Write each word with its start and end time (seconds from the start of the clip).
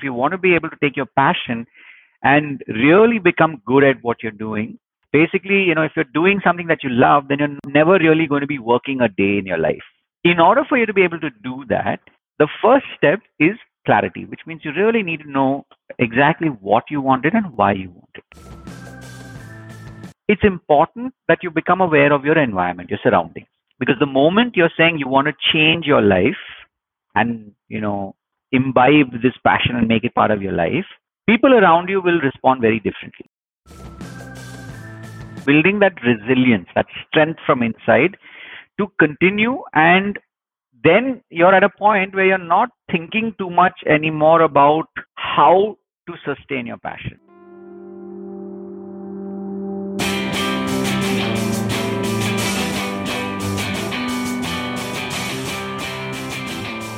If 0.00 0.04
you 0.04 0.14
want 0.14 0.32
to 0.32 0.38
be 0.38 0.54
able 0.54 0.70
to 0.70 0.76
take 0.80 0.96
your 0.96 1.08
passion 1.14 1.66
and 2.22 2.62
really 2.68 3.18
become 3.18 3.60
good 3.66 3.84
at 3.84 3.96
what 4.00 4.22
you're 4.22 4.32
doing, 4.32 4.78
basically, 5.12 5.62
you 5.64 5.74
know, 5.74 5.82
if 5.82 5.92
you're 5.94 6.06
doing 6.14 6.40
something 6.42 6.68
that 6.68 6.82
you 6.82 6.88
love, 6.88 7.28
then 7.28 7.40
you're 7.40 7.58
never 7.66 7.98
really 7.98 8.26
going 8.26 8.40
to 8.40 8.46
be 8.46 8.58
working 8.58 9.02
a 9.02 9.10
day 9.10 9.36
in 9.36 9.44
your 9.44 9.58
life. 9.58 9.84
In 10.24 10.40
order 10.40 10.64
for 10.66 10.78
you 10.78 10.86
to 10.86 10.94
be 10.94 11.02
able 11.02 11.20
to 11.20 11.28
do 11.44 11.66
that, 11.68 12.00
the 12.38 12.48
first 12.62 12.86
step 12.96 13.20
is 13.38 13.58
clarity, 13.84 14.24
which 14.24 14.40
means 14.46 14.62
you 14.64 14.72
really 14.72 15.02
need 15.02 15.20
to 15.20 15.30
know 15.30 15.66
exactly 15.98 16.48
what 16.48 16.84
you 16.88 17.02
wanted 17.02 17.34
and 17.34 17.54
why 17.54 17.72
you 17.72 17.90
want 17.90 18.08
it. 18.14 18.24
It's 20.28 20.44
important 20.44 21.12
that 21.28 21.42
you 21.42 21.50
become 21.50 21.82
aware 21.82 22.10
of 22.10 22.24
your 22.24 22.38
environment, 22.38 22.88
your 22.88 23.00
surroundings. 23.02 23.48
Because 23.78 23.96
the 24.00 24.06
moment 24.06 24.56
you're 24.56 24.72
saying 24.78 24.98
you 24.98 25.08
want 25.08 25.26
to 25.26 25.34
change 25.52 25.84
your 25.84 26.00
life 26.00 26.40
and, 27.14 27.52
you 27.68 27.82
know, 27.82 28.14
imbibe 28.52 29.22
this 29.22 29.36
passion 29.44 29.76
and 29.76 29.88
make 29.88 30.04
it 30.04 30.14
part 30.14 30.30
of 30.30 30.42
your 30.42 30.52
life, 30.52 30.86
people 31.28 31.54
around 31.54 31.88
you 31.88 32.00
will 32.00 32.20
respond 32.20 32.60
very 32.60 32.80
differently. 32.80 33.26
Building 35.46 35.78
that 35.80 35.94
resilience, 36.04 36.68
that 36.74 36.86
strength 37.08 37.40
from 37.46 37.62
inside 37.62 38.16
to 38.78 38.88
continue 38.98 39.62
and 39.74 40.18
then 40.82 41.22
you're 41.30 41.54
at 41.54 41.64
a 41.64 41.68
point 41.68 42.14
where 42.14 42.26
you're 42.26 42.38
not 42.38 42.70
thinking 42.90 43.34
too 43.38 43.50
much 43.50 43.74
anymore 43.86 44.42
about 44.42 44.88
how 45.14 45.76
to 46.08 46.14
sustain 46.24 46.66
your 46.66 46.78
passion. 46.78 47.18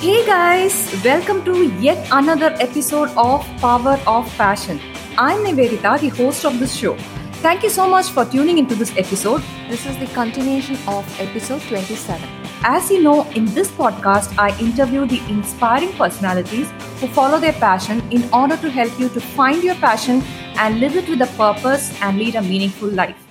Hey 0.03 0.27
guys, 0.27 0.75
welcome 1.05 1.45
to 1.45 1.69
yet 1.81 2.09
another 2.11 2.47
episode 2.59 3.11
of 3.11 3.47
Power 3.59 4.01
of 4.05 4.29
Passion. 4.37 4.81
I'm 5.17 5.45
Nivedita, 5.45 6.01
the 6.01 6.09
host 6.09 6.45
of 6.45 6.59
this 6.59 6.75
show. 6.75 6.97
Thank 7.35 7.63
you 7.63 7.69
so 7.71 7.89
much 7.89 8.09
for 8.09 8.25
tuning 8.25 8.59
into 8.59 8.75
this 8.75 8.91
episode. 8.97 9.45
This 9.69 9.87
is 9.87 9.97
the 9.99 10.09
continuation 10.09 10.77
of 10.89 11.07
episode 11.21 11.63
27. 11.69 12.29
As 12.65 12.91
you 12.91 13.01
know, 13.01 13.31
in 13.37 13.45
this 13.55 13.71
podcast, 13.71 14.37
I 14.37 14.59
interview 14.59 15.07
the 15.07 15.21
inspiring 15.31 15.93
personalities 15.93 16.69
who 16.99 17.07
follow 17.07 17.39
their 17.39 17.53
passion 17.53 18.03
in 18.11 18.29
order 18.33 18.57
to 18.57 18.71
help 18.71 18.99
you 18.99 19.09
to 19.11 19.21
find 19.21 19.63
your 19.63 19.77
passion 19.77 20.21
and 20.57 20.81
live 20.81 20.97
it 20.97 21.09
with 21.09 21.23
a 21.23 21.31
purpose 21.37 21.97
and 22.03 22.19
lead 22.19 22.35
a 22.35 22.43
meaningful 22.43 22.89
life. 22.89 23.25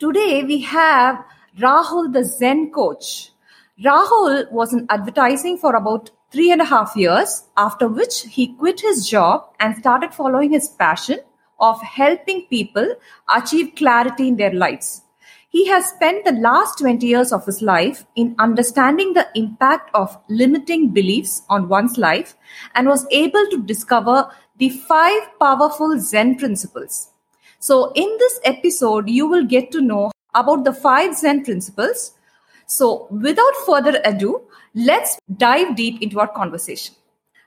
Today, 0.00 0.42
we 0.42 0.62
have 0.62 1.24
Rahul, 1.60 2.12
the 2.12 2.24
Zen 2.24 2.72
coach. 2.72 3.30
Rahul 3.84 4.50
was 4.50 4.72
in 4.72 4.86
advertising 4.90 5.56
for 5.56 5.76
about 5.76 6.10
three 6.32 6.50
and 6.50 6.60
a 6.60 6.64
half 6.64 6.96
years, 6.96 7.44
after 7.56 7.86
which 7.86 8.22
he 8.22 8.54
quit 8.54 8.80
his 8.80 9.08
job 9.08 9.50
and 9.60 9.76
started 9.76 10.12
following 10.12 10.50
his 10.50 10.68
passion 10.68 11.20
of 11.60 11.80
helping 11.82 12.42
people 12.46 12.96
achieve 13.34 13.76
clarity 13.76 14.28
in 14.28 14.36
their 14.36 14.52
lives. 14.52 15.02
He 15.48 15.68
has 15.68 15.86
spent 15.86 16.24
the 16.24 16.32
last 16.32 16.78
20 16.78 17.06
years 17.06 17.32
of 17.32 17.46
his 17.46 17.62
life 17.62 18.04
in 18.16 18.34
understanding 18.38 19.12
the 19.12 19.28
impact 19.36 19.90
of 19.94 20.18
limiting 20.28 20.88
beliefs 20.88 21.42
on 21.48 21.68
one's 21.68 21.96
life 21.96 22.34
and 22.74 22.88
was 22.88 23.06
able 23.12 23.46
to 23.50 23.62
discover 23.62 24.28
the 24.58 24.70
five 24.70 25.22
powerful 25.38 25.98
Zen 26.00 26.36
principles. 26.36 27.12
So, 27.60 27.92
in 27.94 28.08
this 28.18 28.40
episode, 28.44 29.08
you 29.08 29.26
will 29.26 29.44
get 29.44 29.70
to 29.70 29.80
know 29.80 30.10
about 30.34 30.64
the 30.64 30.72
five 30.72 31.16
Zen 31.16 31.44
principles. 31.44 32.12
So, 32.68 33.08
without 33.10 33.54
further 33.64 34.00
ado, 34.04 34.42
let's 34.74 35.18
dive 35.36 35.74
deep 35.74 36.02
into 36.02 36.20
our 36.20 36.28
conversation. 36.28 36.94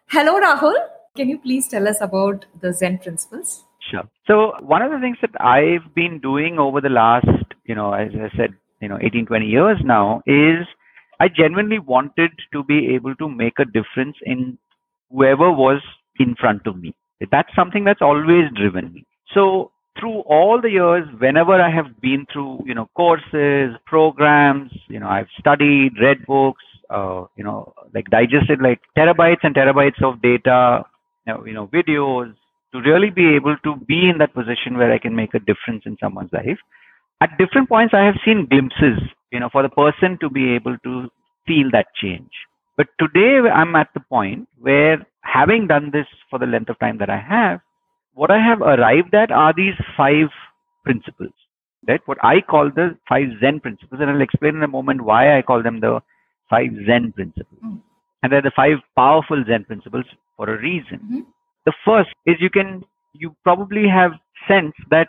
Hello, 0.08 0.42
Rahul. 0.42 0.74
Can 1.16 1.30
you 1.30 1.38
please 1.38 1.68
tell 1.68 1.88
us 1.88 2.02
about 2.02 2.46
the 2.60 2.74
Zen 2.74 2.98
principles? 2.98 3.64
Sure. 3.92 4.04
So 4.26 4.54
one 4.62 4.82
of 4.82 4.92
the 4.92 5.00
things 5.00 5.18
that 5.22 5.40
I've 5.40 5.94
been 5.94 6.20
doing 6.20 6.58
over 6.58 6.82
the 6.82 6.90
last, 6.90 7.28
you 7.66 7.76
know, 7.76 7.94
as 7.94 8.10
I 8.16 8.36
said, 8.36 8.56
you 8.82 8.88
know, 8.88 8.98
18, 9.00 9.28
20 9.28 9.46
years 9.46 9.78
now 9.84 10.24
is 10.26 10.66
I 11.20 11.28
genuinely 11.28 11.78
wanted 11.80 12.32
to 12.54 12.64
be 12.64 12.96
able 12.96 13.16
to 13.16 13.30
make 13.30 13.60
a 13.60 13.66
difference 13.66 14.16
in 14.24 14.58
whoever 15.12 15.52
was 15.52 15.82
in 16.20 16.36
front 16.36 16.66
of 16.66 16.78
me. 16.78 16.96
That's 17.32 17.54
something 17.56 17.84
that's 17.84 18.02
always 18.02 18.46
driven 18.56 18.92
me. 18.92 19.06
So 19.34 19.72
through 20.00 20.20
all 20.22 20.62
the 20.62 20.70
years, 20.70 21.08
whenever 21.20 21.62
I 21.62 21.70
have 21.70 22.00
been 22.02 22.26
through, 22.32 22.64
you 22.66 22.74
know, 22.74 22.90
courses, 22.96 23.76
programs, 23.86 24.72
you 24.88 25.00
know, 25.00 25.08
I've 25.08 25.28
studied, 25.40 25.94
read 26.02 26.26
books, 26.26 26.64
uh, 26.90 27.26
you 27.36 27.44
know, 27.44 27.74
like 27.94 28.10
digested 28.10 28.62
like 28.62 28.82
terabytes 28.98 29.44
and 29.44 29.56
terabytes 29.56 30.02
of 30.04 30.22
data, 30.22 30.84
you 31.26 31.34
know, 31.34 31.46
you 31.46 31.54
know 31.54 31.68
videos, 31.68 32.34
to 32.74 32.80
really 32.82 33.10
be 33.10 33.36
able 33.36 33.58
to 33.64 33.76
be 33.88 34.10
in 34.10 34.18
that 34.20 34.34
position 34.34 34.78
where 34.78 34.92
I 34.92 34.98
can 34.98 35.16
make 35.16 35.34
a 35.34 35.40
difference 35.40 35.84
in 35.86 35.98
someone's 36.02 36.32
life. 36.32 36.60
At 37.22 37.38
different 37.38 37.70
points, 37.70 37.94
I 37.94 38.06
have 38.06 38.16
seen 38.26 38.48
glimpses, 38.50 39.00
you 39.32 39.40
know, 39.40 39.50
for 39.52 39.62
the 39.62 39.70
person 39.70 40.18
to 40.22 40.30
be 40.30 40.54
able 40.54 40.78
to 40.84 41.10
feel 41.46 41.70
that 41.72 41.88
change. 42.02 42.32
But 42.78 42.88
today, 43.00 43.48
I'm 43.50 43.76
at 43.76 43.90
the 43.94 44.00
point 44.00 44.48
where, 44.60 45.06
having 45.22 45.68
done 45.68 45.92
this 45.92 46.08
for 46.30 46.40
the 46.40 46.46
length 46.46 46.70
of 46.70 46.80
time 46.80 46.98
that 46.98 47.10
I 47.10 47.20
have, 47.20 47.60
what 48.14 48.32
I 48.32 48.40
have 48.40 48.62
arrived 48.62 49.14
at 49.14 49.32
are 49.32 49.54
these 49.56 49.76
five 49.96 50.28
principles, 50.84 51.34
right? 51.88 52.02
What 52.06 52.18
I 52.24 52.42
call 52.42 52.70
the 52.70 52.98
five 53.08 53.28
Zen 53.40 53.60
principles, 53.60 54.02
and 54.02 54.10
I'll 54.10 54.22
explain 54.22 54.56
in 54.56 54.64
a 54.64 54.68
moment 54.68 55.02
why 55.02 55.38
I 55.38 55.42
call 55.42 55.64
them 55.64 55.80
the 55.80 56.02
five 56.50 56.72
Zen 56.86 57.14
principles. 57.14 57.60
Mm-hmm. 57.64 57.78
And 58.24 58.32
they're 58.32 58.42
the 58.42 58.52
five 58.56 58.78
powerful 58.96 59.44
Zen 59.48 59.66
principles 59.66 60.06
for 60.38 60.54
a 60.54 60.62
reason. 60.62 61.00
Mm-hmm. 61.04 61.20
The 61.66 61.74
first 61.86 62.10
is 62.26 62.36
you 62.40 62.50
can, 62.50 62.84
you 63.14 63.36
probably 63.44 63.88
have 63.88 64.12
sense 64.48 64.74
that 64.90 65.08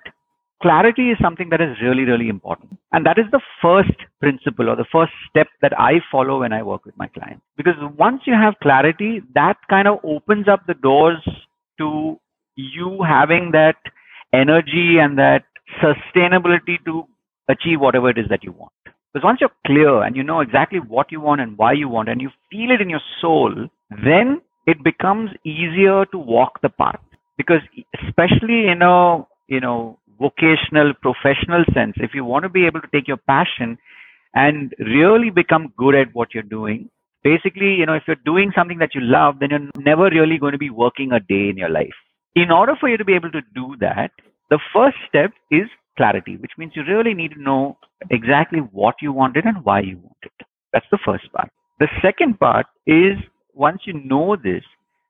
clarity 0.63 1.11
is 1.11 1.19
something 1.21 1.51
that 1.51 1.61
is 1.61 1.77
really, 1.83 2.05
really 2.05 2.29
important. 2.29 2.79
And 2.93 3.05
that 3.05 3.19
is 3.19 3.27
the 3.33 3.41
first 3.61 3.99
principle 4.21 4.71
or 4.71 4.77
the 4.77 4.87
first 4.93 5.13
step 5.29 5.49
that 5.61 5.79
I 5.79 5.95
follow 6.11 6.41
when 6.41 6.53
I 6.53 6.63
work 6.63 6.85
with 6.85 6.97
my 6.97 7.09
clients. 7.09 7.43
Because 7.57 7.75
once 7.99 8.23
you 8.27 8.35
have 8.35 8.55
clarity, 8.63 9.21
that 9.35 9.57
kind 9.69 9.89
of 9.89 9.99
opens 10.05 10.47
up 10.49 10.61
the 10.67 10.75
doors 10.75 11.19
to 11.79 12.19
you 12.57 13.03
having 13.07 13.51
that 13.53 13.77
energy 14.33 14.99
and 15.01 15.19
that 15.19 15.45
sustainability 15.83 16.83
to 16.85 17.05
achieve 17.49 17.81
whatever 17.81 18.11
it 18.11 18.19
is 18.19 18.27
that 18.31 18.45
you 18.45 18.53
want. 18.53 18.73
Because 19.13 19.25
once 19.25 19.39
you're 19.41 19.51
clear 19.67 20.03
and 20.03 20.17
you 20.17 20.23
know 20.23 20.41
exactly 20.41 20.79
what 20.79 21.13
you 21.13 21.21
want 21.21 21.41
and 21.41 21.59
why 21.59 21.73
you 21.73 21.89
want, 21.89 22.09
and 22.09 22.21
you 22.21 22.31
feel 22.51 22.71
it 22.71 22.81
in 22.81 22.89
your 22.89 23.03
soul, 23.21 23.69
then 24.05 24.41
it 24.67 24.83
becomes 24.83 25.31
easier 25.45 26.07
to 26.07 26.19
walk 26.19 26.61
the 26.63 26.69
path 26.69 27.01
because 27.37 27.61
especially 28.07 28.69
in 28.69 28.83
a 28.83 29.25
you 29.49 29.61
know 29.61 29.99
vocational 30.21 30.93
professional 31.03 31.65
sense 31.75 31.95
if 31.97 32.15
you 32.15 32.25
want 32.25 32.45
to 32.45 32.49
be 32.49 32.67
able 32.67 32.81
to 32.81 32.89
take 32.93 33.09
your 33.09 33.17
passion 33.17 33.77
and 34.35 34.75
really 34.79 35.31
become 35.31 35.73
good 35.77 35.95
at 35.95 36.15
what 36.15 36.33
you're 36.33 36.43
doing 36.43 36.89
basically 37.25 37.75
you 37.75 37.87
know 37.87 37.95
if 37.95 38.05
you're 38.07 38.25
doing 38.25 38.53
something 38.55 38.79
that 38.79 38.95
you 38.95 39.01
love 39.01 39.39
then 39.41 39.51
you're 39.51 39.85
never 39.85 40.05
really 40.11 40.39
going 40.39 40.53
to 40.53 40.59
be 40.59 40.71
working 40.71 41.13
a 41.13 41.21
day 41.21 41.49
in 41.49 41.57
your 41.57 41.71
life 41.71 41.99
in 42.35 42.51
order 42.51 42.75
for 42.79 42.89
you 42.89 42.97
to 42.97 43.05
be 43.05 43.15
able 43.15 43.31
to 43.31 43.43
do 43.55 43.77
that 43.81 44.11
the 44.51 44.59
first 44.73 44.97
step 45.09 45.33
is 45.51 45.69
clarity 45.97 46.37
which 46.37 46.53
means 46.59 46.73
you 46.75 46.85
really 46.85 47.15
need 47.15 47.33
to 47.33 47.43
know 47.43 47.77
exactly 48.11 48.61
what 48.61 48.95
you 49.01 49.13
wanted 49.13 49.45
and 49.45 49.65
why 49.65 49.81
you 49.81 49.97
want 49.99 50.17
it 50.23 50.47
that's 50.73 50.87
the 50.91 50.99
first 51.05 51.31
part 51.33 51.51
the 51.83 51.89
second 52.01 52.39
part 52.39 52.67
is 52.87 53.19
once 53.55 53.83
you 53.87 53.93
know 53.93 54.37
this, 54.37 54.63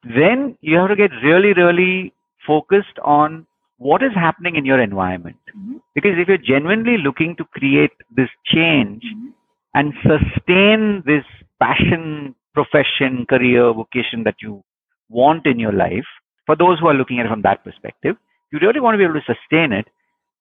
then 0.03 0.57
you 0.61 0.77
have 0.79 0.89
to 0.89 0.97
get 0.97 1.11
really, 1.23 1.53
really 1.53 2.13
focused 2.47 2.99
on 3.05 3.47
what 3.77 4.03
is 4.03 4.13
happening 4.15 4.57
in 4.57 4.65
your 4.65 4.81
environment. 4.81 5.37
Mm-hmm. 5.57 5.77
Because 5.95 6.13
if 6.17 6.29
you're 6.29 6.39
genuinely 6.39 6.97
looking 6.99 7.37
to 7.37 7.45
create 7.45 7.93
this 8.17 8.31
change 8.47 9.03
mm-hmm. 9.05 9.29
and 9.75 9.93
sustain 10.03 11.03
this 11.05 11.25
passion, 11.61 12.35
profession, 12.55 13.27
career, 13.29 13.73
vocation 13.73 14.25
that 14.25 14.37
you 14.41 14.63
want 15.09 15.47
in 15.47 15.59
your 15.59 15.73
life, 15.73 16.07
for 16.47 16.57
those 16.57 16.79
who 16.81 16.89
are 16.89 16.95
looking 16.95 17.21
at 17.21 17.27
it 17.27 17.29
from 17.29 17.43
that 17.43 17.65
perspective, 17.65 18.17
you 18.53 18.59
really 18.61 18.81
want 18.81 18.95
to 18.95 18.99
be 18.99 19.05
able 19.05 19.15
to 19.15 19.35
sustain 19.35 19.73
it. 19.73 19.87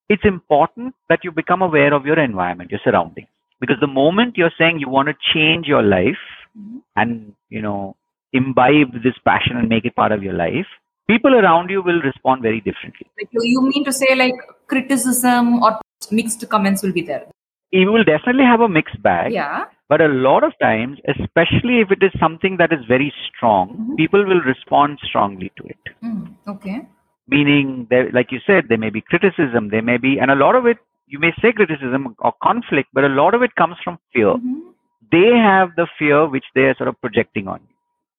It's 0.08 0.24
important 0.24 0.94
that 1.08 1.20
you 1.24 1.32
become 1.32 1.62
aware 1.62 1.94
of 1.94 2.04
your 2.04 2.18
environment, 2.18 2.70
your 2.70 2.80
surroundings. 2.84 3.28
Because 3.60 3.76
the 3.80 3.86
moment 3.86 4.36
you're 4.36 4.52
saying 4.58 4.80
you 4.80 4.88
want 4.88 5.08
to 5.08 5.14
change 5.32 5.66
your 5.66 5.82
life, 5.82 6.18
mm-hmm. 6.58 6.78
and 6.96 7.34
you 7.48 7.62
know 7.62 7.96
imbibe 8.32 8.92
this 9.02 9.18
passion 9.24 9.56
and 9.56 9.68
make 9.68 9.84
it 9.84 9.94
part 9.94 10.12
of 10.12 10.22
your 10.22 10.32
life 10.34 10.66
people 11.06 11.34
around 11.34 11.70
you 11.70 11.82
will 11.82 12.00
respond 12.02 12.42
very 12.42 12.60
differently 12.60 13.06
like 13.18 13.28
you 13.32 13.62
mean 13.62 13.84
to 13.84 13.92
say 13.92 14.14
like 14.14 14.34
criticism 14.66 15.62
or 15.62 15.78
mixed 16.10 16.48
comments 16.48 16.82
will 16.82 16.92
be 16.92 17.02
there 17.02 17.26
you 17.72 17.92
will 17.92 18.04
definitely 18.04 18.44
have 18.44 18.60
a 18.60 18.68
mixed 18.68 19.02
bag 19.02 19.32
yeah 19.32 19.64
but 19.88 20.00
a 20.00 20.08
lot 20.08 20.44
of 20.44 20.52
times 20.60 20.98
especially 21.08 21.80
if 21.80 21.90
it 21.90 22.02
is 22.02 22.12
something 22.18 22.56
that 22.56 22.72
is 22.72 22.84
very 22.86 23.12
strong 23.28 23.70
mm-hmm. 23.70 23.94
people 23.96 24.24
will 24.24 24.40
respond 24.40 24.98
strongly 25.02 25.52
to 25.56 25.64
it 25.64 25.94
mm, 26.04 26.34
okay 26.48 26.80
meaning 27.28 27.86
there 27.90 28.10
like 28.12 28.32
you 28.32 28.40
said 28.46 28.64
there 28.68 28.78
may 28.78 28.90
be 28.90 29.00
criticism 29.00 29.70
there 29.70 29.82
may 29.82 29.96
be 29.96 30.18
and 30.18 30.30
a 30.30 30.34
lot 30.34 30.54
of 30.54 30.66
it 30.66 30.78
you 31.06 31.18
may 31.18 31.32
say 31.40 31.52
criticism 31.52 32.14
or 32.18 32.32
conflict 32.42 32.88
but 32.92 33.04
a 33.04 33.08
lot 33.08 33.34
of 33.34 33.42
it 33.42 33.54
comes 33.54 33.76
from 33.84 33.98
fear 34.12 34.34
mm-hmm 34.34 34.72
they 35.12 35.36
have 35.36 35.76
the 35.76 35.86
fear 35.98 36.26
which 36.26 36.44
they 36.54 36.62
are 36.62 36.74
sort 36.74 36.88
of 36.88 37.00
projecting 37.00 37.46
on 37.46 37.60
you. 37.68 37.74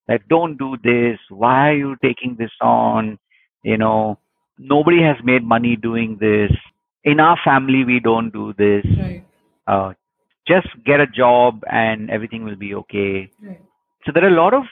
Like, 0.07 0.27
don't 0.29 0.57
do 0.57 0.77
this. 0.83 1.17
Why 1.29 1.69
are 1.69 1.75
you 1.75 1.95
taking 2.03 2.35
this 2.37 2.51
on? 2.61 3.17
You 3.63 3.77
know, 3.77 4.19
nobody 4.59 5.01
has 5.01 5.17
made 5.23 5.43
money 5.43 5.75
doing 5.75 6.17
this. 6.19 6.51
In 7.03 7.19
our 7.19 7.37
family, 7.43 7.83
we 7.83 7.99
don't 7.99 8.31
do 8.31 8.53
this. 8.57 8.85
Right. 8.99 9.23
Uh, 9.67 9.93
just 10.47 10.67
get 10.85 10.99
a 10.99 11.07
job 11.07 11.63
and 11.71 12.09
everything 12.09 12.43
will 12.43 12.55
be 12.55 12.73
okay. 12.75 13.31
Right. 13.41 13.61
So 14.05 14.11
there 14.13 14.25
are 14.25 14.27
a 14.35 14.41
lot 14.41 14.53
of 14.53 14.63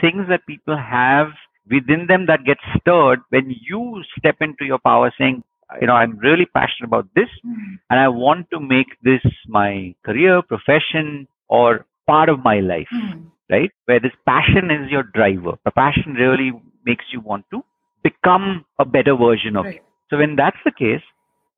things 0.00 0.26
that 0.28 0.46
people 0.46 0.76
have 0.76 1.28
within 1.70 2.06
them 2.06 2.26
that 2.26 2.44
get 2.44 2.56
stirred 2.80 3.20
when 3.28 3.54
you 3.60 4.02
step 4.18 4.36
into 4.40 4.64
your 4.64 4.78
power 4.78 5.12
saying, 5.18 5.42
you 5.82 5.86
know, 5.86 5.92
I'm 5.92 6.16
really 6.18 6.46
passionate 6.46 6.86
about 6.86 7.08
this 7.14 7.28
Mm. 7.44 7.78
and 7.90 8.00
I 8.00 8.08
want 8.08 8.50
to 8.52 8.58
make 8.60 8.96
this 9.02 9.22
my 9.46 9.94
career, 10.02 10.40
profession, 10.40 11.28
or 11.48 11.84
part 12.06 12.30
of 12.30 12.42
my 12.42 12.60
life, 12.60 12.88
Mm. 12.90 13.26
right? 13.50 13.70
Where 13.84 14.00
this 14.00 14.16
passion 14.24 14.70
is 14.70 14.90
your 14.90 15.02
driver. 15.02 15.58
The 15.64 15.70
passion 15.70 16.14
really 16.14 16.52
makes 16.86 17.12
you 17.12 17.20
want 17.20 17.44
to 17.50 17.62
become 18.02 18.64
a 18.78 18.86
better 18.86 19.14
version 19.14 19.56
of 19.56 19.66
Right. 19.66 19.74
you. 19.74 19.80
So 20.08 20.16
when 20.16 20.36
that's 20.36 20.62
the 20.64 20.70
case, 20.72 21.02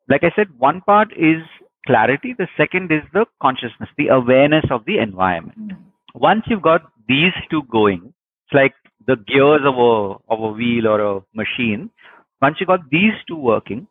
like 0.09 0.25
I 0.25 0.33
said, 0.35 0.49
one 0.59 0.81
part 0.81 1.13
is 1.13 1.43
clarity. 1.87 2.35
The 2.39 2.49
second 2.57 2.93
is 2.93 3.03
the 3.13 3.27
consciousness, 3.43 3.89
the 3.97 4.09
awareness 4.09 4.65
of 4.71 4.85
the 4.87 4.99
environment 4.99 5.59
Mm. 5.73 5.77
once 6.15 6.45
you've 6.47 6.63
got 6.63 6.83
these 7.09 7.33
two 7.51 7.63
going, 7.65 8.03
it's 8.45 8.55
like 8.55 8.75
the 9.07 9.17
gears 9.17 9.63
of 9.71 9.77
a 9.79 9.93
of 10.35 10.41
a 10.49 10.53
wheel 10.61 10.87
or 10.87 11.01
a 11.01 11.21
machine. 11.35 11.91
Once 12.43 12.61
you 12.61 12.67
got 12.67 12.89
these 12.91 13.15
two 13.29 13.37
working, 13.37 13.87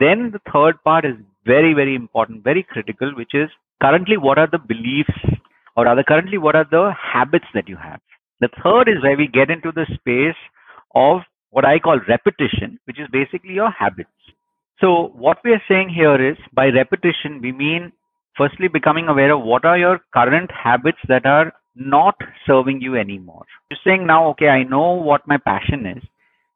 then 0.00 0.30
the 0.30 0.40
third 0.52 0.82
part 0.84 1.04
is 1.04 1.16
very 1.44 1.72
very 1.74 1.94
important, 1.94 2.44
very 2.44 2.62
critical, 2.62 3.14
which 3.20 3.34
is 3.34 3.50
currently 3.82 4.16
what 4.16 4.38
are 4.38 4.48
the 4.54 4.58
beliefs, 4.72 5.18
or 5.76 5.84
rather 5.84 6.02
currently 6.02 6.38
what 6.38 6.56
are 6.56 6.68
the 6.70 6.84
habits 7.12 7.46
that 7.54 7.68
you 7.68 7.76
have. 7.76 8.00
The 8.40 8.48
third 8.62 8.88
is 8.88 9.02
where 9.02 9.16
we 9.16 9.26
get 9.26 9.50
into 9.50 9.72
the 9.72 9.86
space 9.94 10.40
of 10.94 11.20
what 11.50 11.64
I 11.64 11.78
call 11.78 12.00
repetition, 12.08 12.78
which 12.86 12.98
is 13.00 13.08
basically 13.12 13.54
your 13.54 13.70
habits. 13.70 14.10
So 14.80 15.12
what 15.14 15.38
we 15.44 15.52
are 15.52 15.62
saying 15.68 15.88
here 15.90 16.30
is 16.30 16.36
by 16.52 16.66
repetition 16.68 17.40
we 17.42 17.52
mean 17.52 17.92
firstly 18.36 18.68
becoming 18.68 19.08
aware 19.08 19.32
of 19.32 19.42
what 19.42 19.64
are 19.64 19.76
your 19.76 20.00
current 20.14 20.50
habits 20.52 20.98
that 21.08 21.26
are 21.26 21.52
not 21.74 22.14
serving 22.46 22.80
you 22.80 22.96
anymore. 22.96 23.44
You're 23.70 23.78
saying 23.84 24.06
now, 24.06 24.28
okay, 24.30 24.48
I 24.48 24.62
know 24.62 24.92
what 24.92 25.26
my 25.26 25.36
passion 25.38 25.86
is. 25.86 26.02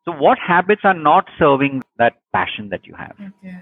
So 0.04 0.12
what 0.12 0.38
habits 0.38 0.82
are 0.84 0.94
not 0.94 1.26
serving 1.38 1.82
that 1.98 2.14
passion 2.32 2.68
that 2.70 2.86
you 2.86 2.94
have? 2.94 3.14
Okay. 3.20 3.56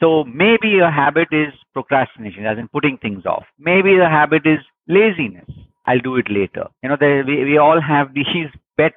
So 0.00 0.24
maybe 0.24 0.78
a 0.78 0.90
habit 0.90 1.28
is 1.30 1.52
procrastination, 1.72 2.46
as 2.46 2.58
in 2.58 2.68
putting 2.68 2.96
things 2.98 3.26
off. 3.26 3.44
Maybe 3.58 3.96
the 3.96 4.08
habit 4.08 4.42
is 4.46 4.58
laziness. 4.88 5.48
I'll 5.86 6.00
do 6.00 6.16
it 6.16 6.26
later. 6.30 6.68
You 6.82 6.90
know, 6.90 6.96
there, 6.98 7.24
we, 7.24 7.44
we 7.44 7.58
all 7.58 7.80
have 7.80 8.14
these 8.14 8.48
pet 8.78 8.94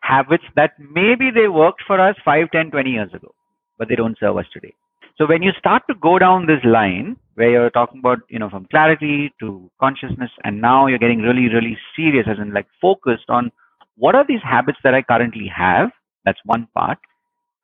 habits 0.00 0.44
that 0.56 0.72
maybe 0.78 1.30
they 1.30 1.48
worked 1.48 1.82
for 1.86 2.00
us 2.00 2.16
5, 2.24 2.50
10, 2.50 2.70
20 2.70 2.90
years 2.90 3.12
ago, 3.12 3.34
but 3.78 3.88
they 3.88 3.96
don't 3.96 4.18
serve 4.18 4.36
us 4.36 4.46
today. 4.52 4.74
So 5.16 5.26
when 5.26 5.42
you 5.42 5.50
start 5.58 5.82
to 5.88 5.94
go 5.96 6.18
down 6.18 6.46
this 6.46 6.62
line 6.64 7.16
where 7.34 7.50
you're 7.50 7.70
talking 7.70 7.98
about, 7.98 8.18
you 8.28 8.38
know, 8.38 8.48
from 8.48 8.66
clarity 8.66 9.32
to 9.40 9.68
consciousness, 9.80 10.30
and 10.44 10.60
now 10.60 10.86
you're 10.86 10.98
getting 10.98 11.22
really, 11.22 11.48
really 11.52 11.76
serious, 11.96 12.26
as 12.28 12.38
in 12.38 12.52
like 12.52 12.66
focused 12.80 13.28
on 13.28 13.50
what 13.96 14.14
are 14.14 14.24
these 14.26 14.42
habits 14.42 14.78
that 14.84 14.94
I 14.94 15.02
currently 15.02 15.50
have? 15.54 15.90
That's 16.24 16.38
one 16.44 16.68
part. 16.74 16.98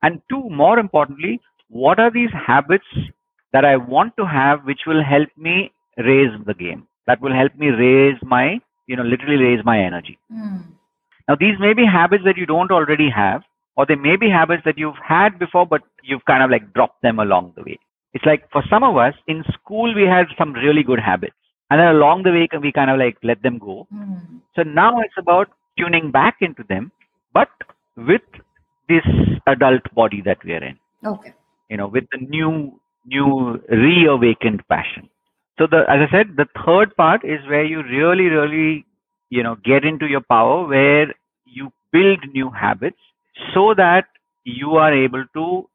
And 0.03 0.21
two, 0.29 0.49
more 0.49 0.79
importantly, 0.79 1.39
what 1.69 1.97
are 1.97 2.11
these 2.11 2.29
habits 2.31 2.85
that 3.53 3.63
I 3.63 3.77
want 3.77 4.17
to 4.17 4.25
have 4.25 4.65
which 4.65 4.81
will 4.85 5.03
help 5.03 5.29
me 5.37 5.71
raise 5.97 6.31
the 6.45 6.53
game? 6.53 6.87
That 7.07 7.21
will 7.21 7.33
help 7.33 7.55
me 7.55 7.67
raise 7.67 8.17
my, 8.21 8.59
you 8.87 8.97
know, 8.97 9.03
literally 9.03 9.41
raise 9.41 9.63
my 9.63 9.79
energy. 9.79 10.19
Mm. 10.31 10.65
Now, 11.27 11.35
these 11.39 11.55
may 11.59 11.73
be 11.73 11.85
habits 11.85 12.23
that 12.25 12.37
you 12.37 12.45
don't 12.45 12.71
already 12.71 13.09
have, 13.09 13.43
or 13.77 13.85
they 13.85 13.95
may 13.95 14.15
be 14.15 14.29
habits 14.29 14.63
that 14.65 14.77
you've 14.77 15.01
had 15.03 15.37
before, 15.39 15.65
but 15.65 15.81
you've 16.03 16.25
kind 16.25 16.43
of 16.43 16.49
like 16.49 16.73
dropped 16.73 17.01
them 17.01 17.19
along 17.19 17.53
the 17.55 17.63
way. 17.63 17.79
It's 18.13 18.25
like 18.25 18.49
for 18.51 18.63
some 18.69 18.83
of 18.83 18.95
us 18.97 19.13
in 19.27 19.43
school, 19.53 19.93
we 19.93 20.03
had 20.03 20.27
some 20.37 20.53
really 20.53 20.83
good 20.83 20.99
habits, 20.99 21.35
and 21.69 21.79
then 21.79 21.87
along 21.87 22.23
the 22.23 22.31
way, 22.31 22.47
we 22.61 22.71
kind 22.71 22.89
of 22.89 22.97
like 22.97 23.17
let 23.23 23.41
them 23.43 23.57
go. 23.57 23.87
Mm. 23.93 24.41
So 24.55 24.63
now 24.63 24.99
it's 25.01 25.17
about 25.17 25.49
tuning 25.77 26.11
back 26.11 26.37
into 26.41 26.63
them, 26.69 26.91
but 27.33 27.49
with 27.97 28.21
this 28.87 29.03
adult 29.47 29.81
body 29.93 30.21
that 30.25 30.37
we 30.43 30.53
are 30.53 30.63
in 30.63 30.77
Okay. 31.05 31.33
you 31.69 31.77
know, 31.77 31.87
with 31.87 32.05
the 32.11 32.19
new, 32.19 32.79
new 33.05 33.59
reawakened 33.69 34.67
passion. 34.67 35.09
So 35.57 35.67
the, 35.67 35.83
as 35.89 36.07
I 36.07 36.11
said, 36.11 36.35
the 36.35 36.47
third 36.65 36.95
part 36.95 37.23
is 37.23 37.39
where 37.47 37.63
you 37.63 37.81
really, 37.83 38.25
really, 38.25 38.85
you 39.29 39.43
know, 39.43 39.55
get 39.63 39.85
into 39.85 40.05
your 40.07 40.21
power, 40.21 40.67
where 40.67 41.13
you 41.45 41.71
build 41.91 42.19
new 42.33 42.49
habits, 42.49 42.99
so 43.53 43.73
that 43.75 44.05
you 44.43 44.75
are 44.75 44.93
able 44.93 45.25
to, 45.33 45.69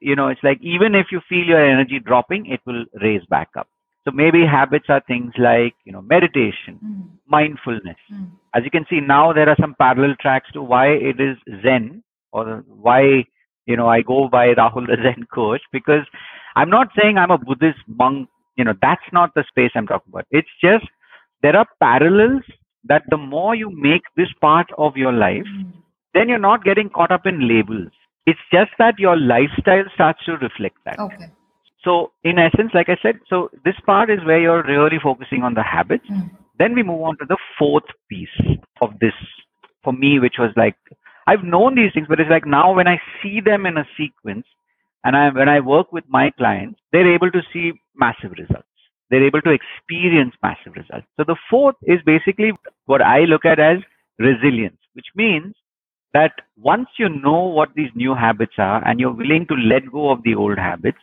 you 0.00 0.16
know, 0.16 0.28
it's 0.28 0.42
like 0.42 0.58
even 0.62 0.94
if 0.94 1.06
you 1.10 1.20
feel 1.28 1.44
your 1.44 1.64
energy 1.64 1.98
dropping, 1.98 2.46
it 2.46 2.60
will 2.66 2.84
raise 3.00 3.24
back 3.26 3.48
up. 3.56 3.68
So 4.04 4.10
maybe 4.10 4.44
habits 4.46 4.86
are 4.88 5.02
things 5.06 5.32
like, 5.38 5.74
you 5.84 5.92
know, 5.92 6.00
meditation, 6.02 6.78
Mm. 6.82 7.08
mindfulness. 7.26 7.98
Mm. 8.12 8.30
As 8.54 8.64
you 8.64 8.70
can 8.70 8.86
see 8.90 9.00
now, 9.00 9.32
there 9.32 9.48
are 9.48 9.56
some 9.60 9.74
parallel 9.78 10.14
tracks 10.20 10.50
to 10.52 10.62
why 10.62 10.88
it 10.88 11.20
is 11.20 11.36
Zen 11.62 12.02
or 12.32 12.64
why 12.66 13.24
you 13.66 13.76
know 13.76 13.88
I 13.88 14.00
go 14.02 14.28
by 14.28 14.54
Rahul 14.54 14.86
the 14.86 14.96
Zen 15.02 15.26
coach 15.34 15.60
because 15.72 16.06
I'm 16.56 16.70
not 16.70 16.88
saying 17.00 17.18
I'm 17.18 17.30
a 17.30 17.38
Buddhist 17.38 17.78
monk. 17.86 18.28
You 18.56 18.64
know 18.64 18.74
that's 18.82 19.12
not 19.12 19.34
the 19.34 19.44
space 19.48 19.70
I'm 19.74 19.86
talking 19.86 20.10
about. 20.12 20.26
It's 20.30 20.48
just 20.62 20.86
there 21.42 21.56
are 21.56 21.66
parallels 21.80 22.42
that 22.84 23.02
the 23.10 23.16
more 23.18 23.54
you 23.54 23.70
make 23.70 24.02
this 24.16 24.32
part 24.40 24.68
of 24.78 24.96
your 24.96 25.12
life, 25.12 25.44
Mm. 25.46 25.72
Then 26.14 26.28
you're 26.28 26.38
not 26.38 26.64
getting 26.64 26.90
caught 26.90 27.12
up 27.12 27.26
in 27.26 27.48
labels. 27.48 27.92
It's 28.26 28.40
just 28.52 28.70
that 28.78 28.98
your 28.98 29.16
lifestyle 29.16 29.84
starts 29.94 30.24
to 30.26 30.32
reflect 30.32 30.76
that. 30.84 30.98
Okay. 30.98 31.30
So 31.84 32.12
in 32.24 32.38
essence, 32.38 32.72
like 32.74 32.88
I 32.88 32.96
said, 33.02 33.20
so 33.28 33.50
this 33.64 33.76
part 33.86 34.10
is 34.10 34.18
where 34.24 34.40
you're 34.40 34.62
really 34.62 34.98
focusing 35.02 35.42
on 35.42 35.54
the 35.54 35.62
habits. 35.62 36.04
Mm. 36.10 36.30
Then 36.58 36.74
we 36.74 36.82
move 36.82 37.00
on 37.02 37.16
to 37.18 37.24
the 37.26 37.38
fourth 37.58 37.88
piece 38.10 38.58
of 38.82 38.90
this 39.00 39.14
for 39.82 39.92
me, 39.92 40.18
which 40.18 40.34
was 40.38 40.50
like 40.56 40.76
I've 41.26 41.44
known 41.44 41.74
these 41.74 41.92
things, 41.94 42.06
but 42.08 42.20
it's 42.20 42.30
like 42.30 42.46
now 42.46 42.74
when 42.74 42.88
I 42.88 43.00
see 43.22 43.40
them 43.40 43.64
in 43.64 43.78
a 43.78 43.86
sequence, 43.96 44.44
and 45.04 45.16
I 45.16 45.30
when 45.30 45.48
I 45.48 45.60
work 45.60 45.92
with 45.92 46.04
my 46.08 46.30
clients, 46.36 46.80
they're 46.92 47.14
able 47.14 47.30
to 47.30 47.40
see 47.52 47.72
massive 47.96 48.32
results. 48.32 48.66
They're 49.10 49.26
able 49.26 49.40
to 49.42 49.50
experience 49.50 50.34
massive 50.42 50.74
results. 50.76 51.06
So 51.16 51.24
the 51.26 51.36
fourth 51.48 51.76
is 51.82 51.98
basically 52.04 52.52
what 52.86 53.00
I 53.02 53.20
look 53.20 53.44
at 53.44 53.58
as 53.58 53.78
resilience, 54.18 54.78
which 54.92 55.06
means 55.16 55.54
that 56.12 56.32
once 56.60 56.88
you 56.98 57.08
know 57.08 57.44
what 57.44 57.70
these 57.74 57.90
new 57.94 58.14
habits 58.14 58.54
are 58.58 58.86
and 58.86 59.00
you're 59.00 59.12
willing 59.12 59.46
to 59.46 59.54
let 59.54 59.90
go 59.90 60.10
of 60.10 60.22
the 60.22 60.34
old 60.34 60.58
habits, 60.58 60.98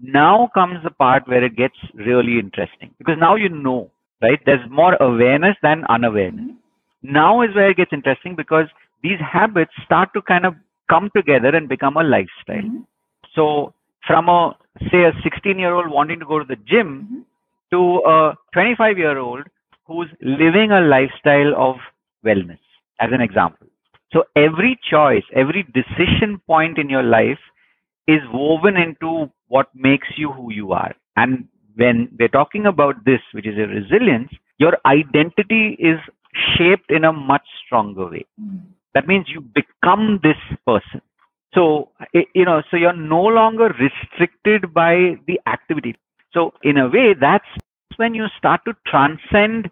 now 0.00 0.48
comes 0.54 0.82
the 0.82 0.90
part 0.90 1.26
where 1.28 1.44
it 1.44 1.56
gets 1.56 1.76
really 1.94 2.38
interesting 2.38 2.90
because 2.98 3.16
now 3.18 3.34
you 3.36 3.48
know, 3.48 3.90
right? 4.22 4.40
There's 4.44 4.68
more 4.70 4.94
awareness 5.00 5.56
than 5.62 5.84
unawareness. 5.86 6.46
Mhm. 6.46 6.56
Now 7.02 7.42
is 7.42 7.54
where 7.54 7.70
it 7.70 7.76
gets 7.76 7.92
interesting 7.92 8.34
because 8.34 8.68
these 9.02 9.20
habits 9.20 9.72
start 9.84 10.12
to 10.14 10.22
kind 10.22 10.46
of 10.46 10.54
come 10.88 11.10
together 11.16 11.48
and 11.54 11.68
become 11.68 11.96
a 11.96 12.02
lifestyle. 12.04 12.62
Mhm. 12.70 12.84
So 13.34 13.72
from 14.06 14.28
a 14.28 14.56
say 14.90 15.04
a 15.04 15.12
16 15.22 15.58
year 15.58 15.72
old 15.74 15.88
wanting 15.88 16.20
to 16.20 16.26
go 16.26 16.38
to 16.38 16.44
the 16.44 16.56
gym 16.72 16.90
Mhm. 17.10 17.24
to 17.70 17.80
a 18.14 18.36
25 18.52 18.98
year 18.98 19.18
old 19.18 19.46
who's 19.86 20.10
living 20.20 20.72
a 20.72 20.80
lifestyle 20.80 21.54
of 21.68 21.80
wellness 22.24 22.60
as 23.00 23.12
an 23.12 23.20
example. 23.20 23.66
So 24.14 24.22
every 24.36 24.78
choice, 24.88 25.24
every 25.34 25.64
decision 25.74 26.40
point 26.46 26.78
in 26.78 26.88
your 26.88 27.02
life 27.02 27.40
is 28.06 28.20
woven 28.32 28.76
into 28.76 29.30
what 29.48 29.66
makes 29.74 30.06
you 30.16 30.30
who 30.30 30.52
you 30.52 30.72
are. 30.72 30.94
And 31.16 31.48
when 31.74 32.08
we're 32.18 32.28
talking 32.28 32.66
about 32.66 33.04
this, 33.04 33.20
which 33.32 33.46
is 33.46 33.58
a 33.58 33.66
resilience, 33.66 34.30
your 34.58 34.78
identity 34.86 35.76
is 35.80 35.98
shaped 36.56 36.90
in 36.90 37.04
a 37.04 37.12
much 37.12 37.42
stronger 37.66 38.08
way. 38.08 38.24
Mm. 38.40 38.60
That 38.94 39.08
means 39.08 39.26
you 39.28 39.40
become 39.40 40.20
this 40.22 40.36
person. 40.64 41.02
So, 41.52 41.90
you 42.12 42.44
know, 42.44 42.62
so 42.70 42.76
you're 42.76 42.92
no 42.92 43.22
longer 43.22 43.74
restricted 43.80 44.72
by 44.72 45.16
the 45.26 45.40
activity. 45.46 45.96
So, 46.32 46.52
in 46.62 46.78
a 46.78 46.88
way, 46.88 47.14
that's 47.18 47.46
when 47.96 48.14
you 48.14 48.26
start 48.38 48.60
to 48.66 48.74
transcend 48.86 49.70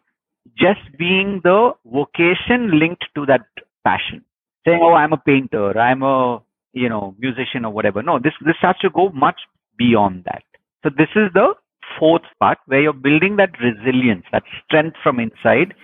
just 0.56 0.80
being 0.98 1.40
the 1.44 1.72
vocation 1.84 2.78
linked 2.78 3.04
to 3.14 3.26
that 3.26 3.46
passion. 3.84 4.24
Saying, 4.66 4.80
oh, 4.82 4.94
I'm 4.94 5.12
a 5.12 5.16
painter, 5.16 5.78
I'm 5.78 6.02
a, 6.02 6.40
you 6.72 6.88
know, 6.88 7.14
musician 7.18 7.64
or 7.64 7.72
whatever. 7.72 8.02
No, 8.02 8.18
this, 8.18 8.32
this 8.44 8.56
starts 8.58 8.80
to 8.80 8.90
go 8.90 9.10
much 9.10 9.40
beyond 9.76 10.24
that. 10.24 10.42
So, 10.84 10.90
this 10.96 11.08
is 11.16 11.30
the 11.34 11.54
fourth 11.98 12.22
part 12.38 12.58
where 12.66 12.80
you're 12.80 12.92
building 12.92 13.36
that 13.36 13.50
resilience, 13.60 14.24
that 14.32 14.44
strength 14.64 14.96
from 15.02 15.20
inside 15.20 15.74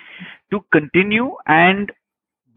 to 0.50 0.60
continue 0.72 1.34
and 1.46 1.92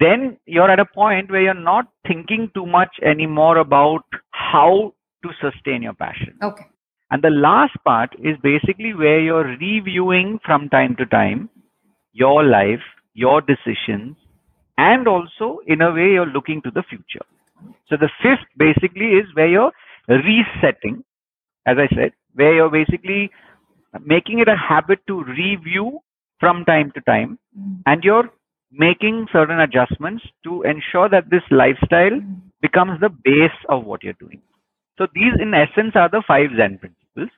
then 0.02 0.38
you're 0.46 0.72
at 0.72 0.80
a 0.80 0.86
point 0.86 1.30
where 1.30 1.42
you're 1.42 1.54
not 1.54 1.86
thinking 2.08 2.50
too 2.56 2.66
much 2.66 2.90
anymore 3.06 3.58
about 3.58 4.04
how 4.32 4.94
to 5.24 5.30
sustain 5.40 5.84
your 5.84 5.94
passion. 5.94 6.36
Okay. 6.42 6.66
And 7.12 7.22
the 7.22 7.30
last 7.30 7.74
part 7.86 8.16
is 8.24 8.36
basically 8.42 8.94
where 8.94 9.20
you're 9.20 9.58
reviewing 9.60 10.40
from 10.44 10.70
time 10.70 10.96
to 10.96 11.06
time 11.06 11.50
your 12.14 12.44
life, 12.44 12.82
your 13.14 13.42
decisions, 13.42 14.16
and 14.90 15.08
also 15.14 15.48
in 15.68 15.82
a 15.88 15.92
way 15.98 16.10
you're 16.18 16.34
looking 16.38 16.62
to 16.64 16.72
the 16.78 16.84
future. 16.92 17.26
So 17.90 17.98
the 18.04 18.10
fifth 18.24 18.48
basically 18.66 19.10
is 19.22 19.34
where 19.40 19.48
you're 19.56 19.72
resetting, 20.28 21.04
as 21.66 21.78
I 21.86 21.88
said, 21.96 22.14
where 22.34 22.54
you're 22.60 22.76
basically 22.76 23.32
making 24.14 24.40
it 24.44 24.48
a 24.48 24.56
habit 24.56 25.00
to 25.08 25.24
review 25.24 26.00
from 26.44 26.64
time 26.66 26.92
to 26.96 27.02
time 27.10 27.38
Mm. 27.60 27.74
and 27.86 28.04
you're 28.08 28.30
making 28.84 29.16
certain 29.32 29.60
adjustments 29.64 30.24
to 30.46 30.62
ensure 30.74 31.10
that 31.16 31.30
this 31.34 31.44
lifestyle 31.62 32.16
Mm. 32.20 32.38
becomes 32.68 33.00
the 33.02 33.10
base 33.28 33.60
of 33.76 33.84
what 33.90 34.06
you're 34.08 34.22
doing. 34.26 34.42
So 34.98 35.08
these 35.18 35.36
in 35.46 35.54
essence 35.64 36.00
are 36.04 36.08
the 36.16 36.22
five 36.30 36.56
Zen 36.62 36.78
principles 36.84 37.30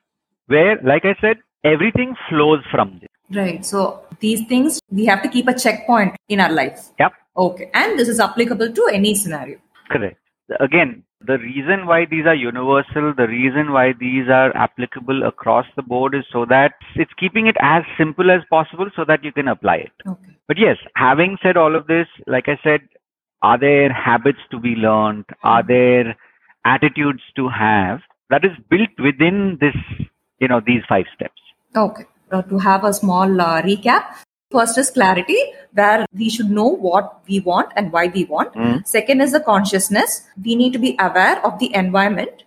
where, 0.53 0.77
like 0.91 1.05
I 1.11 1.15
said, 1.23 1.41
everything 1.73 2.15
flows 2.29 2.63
from 2.75 2.93
this. 3.01 3.09
Right. 3.39 3.65
So 3.65 3.81
these 4.19 4.45
things 4.53 4.79
we 4.99 5.05
have 5.11 5.21
to 5.25 5.29
keep 5.35 5.47
a 5.47 5.57
checkpoint 5.65 6.15
in 6.29 6.39
our 6.45 6.53
life. 6.61 6.79
Yep. 7.03 7.13
Okay. 7.35 7.69
And 7.73 7.97
this 7.97 8.07
is 8.07 8.19
applicable 8.19 8.71
to 8.73 8.89
any 8.91 9.15
scenario. 9.15 9.57
Correct. 9.89 10.17
Again, 10.59 11.03
the 11.25 11.37
reason 11.37 11.85
why 11.85 12.05
these 12.05 12.25
are 12.25 12.35
universal, 12.35 13.13
the 13.15 13.27
reason 13.27 13.71
why 13.71 13.93
these 13.97 14.27
are 14.27 14.55
applicable 14.55 15.25
across 15.25 15.65
the 15.75 15.81
board 15.81 16.13
is 16.13 16.25
so 16.31 16.45
that 16.49 16.73
it's 16.95 17.13
keeping 17.19 17.47
it 17.47 17.55
as 17.61 17.83
simple 17.97 18.29
as 18.29 18.41
possible 18.49 18.89
so 18.95 19.05
that 19.07 19.23
you 19.23 19.31
can 19.31 19.47
apply 19.47 19.75
it. 19.75 19.91
Okay. 20.05 20.35
But 20.47 20.57
yes, 20.57 20.77
having 20.95 21.37
said 21.41 21.55
all 21.55 21.75
of 21.75 21.87
this, 21.87 22.07
like 22.27 22.45
I 22.47 22.59
said, 22.63 22.81
are 23.41 23.57
there 23.57 23.91
habits 23.91 24.39
to 24.51 24.59
be 24.59 24.75
learned? 24.75 25.25
Are 25.43 25.63
there 25.65 26.17
attitudes 26.65 27.23
to 27.35 27.49
have 27.49 27.99
that 28.29 28.43
is 28.43 28.51
built 28.69 28.89
within 28.99 29.57
this, 29.59 29.75
you 30.39 30.47
know, 30.47 30.61
these 30.65 30.81
five 30.87 31.05
steps? 31.15 31.41
Okay. 31.75 32.03
Uh, 32.31 32.41
to 32.43 32.57
have 32.57 32.83
a 32.83 32.93
small 32.93 33.39
uh, 33.39 33.61
recap, 33.61 34.03
first 34.51 34.77
is 34.77 34.89
clarity, 34.89 35.37
where 35.73 36.05
we 36.13 36.29
should 36.29 36.49
know 36.49 36.67
what 36.67 37.21
we 37.27 37.39
want 37.39 37.71
and 37.75 37.91
why 37.91 38.07
we 38.07 38.25
want. 38.25 38.53
Mm. 38.53 38.85
Second 38.87 39.21
is 39.21 39.31
the 39.31 39.39
consciousness. 39.39 40.23
We 40.43 40.55
need 40.55 40.73
to 40.73 40.79
be 40.79 40.95
aware 40.99 41.43
of 41.45 41.59
the 41.59 41.73
environment, 41.75 42.43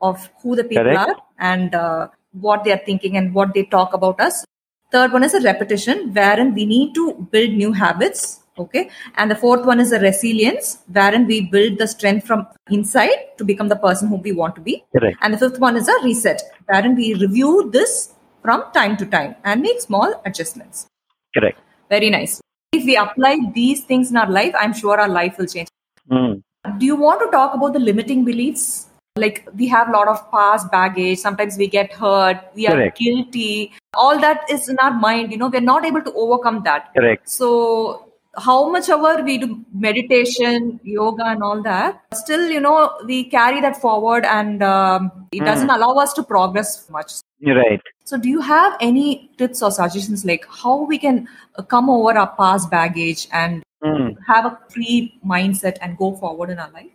of 0.00 0.30
who 0.42 0.56
the 0.56 0.64
people 0.64 0.84
Correct. 0.84 1.10
are, 1.10 1.16
and 1.38 1.74
uh, 1.74 2.08
what 2.32 2.64
they 2.64 2.72
are 2.72 2.82
thinking 2.84 3.16
and 3.16 3.34
what 3.34 3.54
they 3.54 3.64
talk 3.64 3.92
about 3.92 4.20
us. 4.20 4.44
Third 4.92 5.12
one 5.12 5.22
is 5.22 5.34
a 5.34 5.40
repetition, 5.40 6.12
wherein 6.14 6.54
we 6.54 6.66
need 6.66 6.94
to 6.94 7.28
build 7.30 7.50
new 7.50 7.72
habits. 7.72 8.40
Okay. 8.58 8.90
And 9.16 9.30
the 9.30 9.36
fourth 9.36 9.64
one 9.64 9.80
is 9.80 9.92
a 9.92 10.00
resilience, 10.00 10.78
wherein 10.92 11.26
we 11.26 11.42
build 11.42 11.78
the 11.78 11.86
strength 11.86 12.26
from 12.26 12.46
inside 12.68 13.36
to 13.38 13.44
become 13.44 13.68
the 13.68 13.76
person 13.76 14.08
who 14.08 14.16
we 14.16 14.32
want 14.32 14.54
to 14.56 14.60
be. 14.60 14.84
Correct. 14.94 15.16
And 15.22 15.32
the 15.32 15.38
fifth 15.38 15.58
one 15.58 15.76
is 15.76 15.88
a 15.88 15.94
reset, 16.02 16.42
wherein 16.66 16.94
we 16.94 17.14
review 17.14 17.70
this 17.72 18.14
from 18.42 18.64
time 18.72 18.96
to 18.98 19.06
time 19.06 19.36
and 19.44 19.62
make 19.62 19.80
small 19.80 20.20
adjustments. 20.26 20.86
Correct. 21.34 21.58
Very 21.88 22.10
nice. 22.10 22.40
If 22.72 22.84
we 22.84 22.96
apply 22.96 23.38
these 23.52 23.84
things 23.84 24.10
in 24.10 24.16
our 24.16 24.30
life, 24.30 24.54
I'm 24.58 24.72
sure 24.72 25.00
our 25.00 25.08
life 25.08 25.38
will 25.38 25.46
change. 25.46 25.68
Mm. 26.08 26.42
Do 26.78 26.86
you 26.86 26.94
want 26.94 27.20
to 27.20 27.26
talk 27.30 27.54
about 27.54 27.72
the 27.72 27.80
limiting 27.80 28.24
beliefs? 28.24 28.86
Like 29.16 29.48
we 29.56 29.66
have 29.66 29.88
a 29.88 29.92
lot 29.92 30.06
of 30.06 30.30
past 30.30 30.70
baggage. 30.70 31.18
Sometimes 31.18 31.58
we 31.58 31.66
get 31.66 31.92
hurt. 31.92 32.40
We 32.54 32.68
are 32.68 32.74
Correct. 32.74 32.98
guilty. 32.98 33.72
All 33.94 34.20
that 34.20 34.48
is 34.48 34.68
in 34.68 34.78
our 34.78 34.92
mind. 34.92 35.32
You 35.32 35.38
know, 35.38 35.48
we're 35.48 35.60
not 35.60 35.84
able 35.84 36.02
to 36.02 36.12
overcome 36.12 36.62
that. 36.62 36.94
Correct. 36.94 37.28
So, 37.28 38.09
how 38.36 38.70
much 38.70 38.88
ever 38.88 39.22
we 39.22 39.38
do 39.38 39.64
meditation, 39.72 40.78
yoga, 40.84 41.24
and 41.26 41.42
all 41.42 41.62
that, 41.62 42.00
still, 42.14 42.48
you 42.50 42.60
know, 42.60 42.90
we 43.06 43.24
carry 43.24 43.60
that 43.60 43.76
forward, 43.80 44.24
and 44.24 44.62
um, 44.62 45.10
it 45.32 45.40
Hmm. 45.40 45.44
doesn't 45.46 45.70
allow 45.70 45.94
us 45.96 46.12
to 46.14 46.22
progress 46.22 46.88
much. 46.90 47.12
You're 47.38 47.56
right. 47.56 47.80
So, 48.04 48.18
do 48.18 48.28
you 48.28 48.40
have 48.40 48.76
any 48.80 49.30
tips 49.38 49.62
or 49.62 49.70
suggestions 49.70 50.24
like 50.24 50.46
how 50.62 50.82
we 50.84 50.98
can 50.98 51.28
uh, 51.56 51.62
come 51.62 51.90
over 51.90 52.16
our 52.18 52.34
past 52.36 52.70
baggage 52.70 53.26
and 53.32 53.62
Mm. 53.82 54.14
have 54.26 54.44
a 54.44 54.58
free 54.68 55.18
mindset 55.26 55.78
and 55.80 55.96
go 55.96 56.14
forward 56.14 56.50
in 56.50 56.58
our 56.58 56.70
life? 56.70 56.90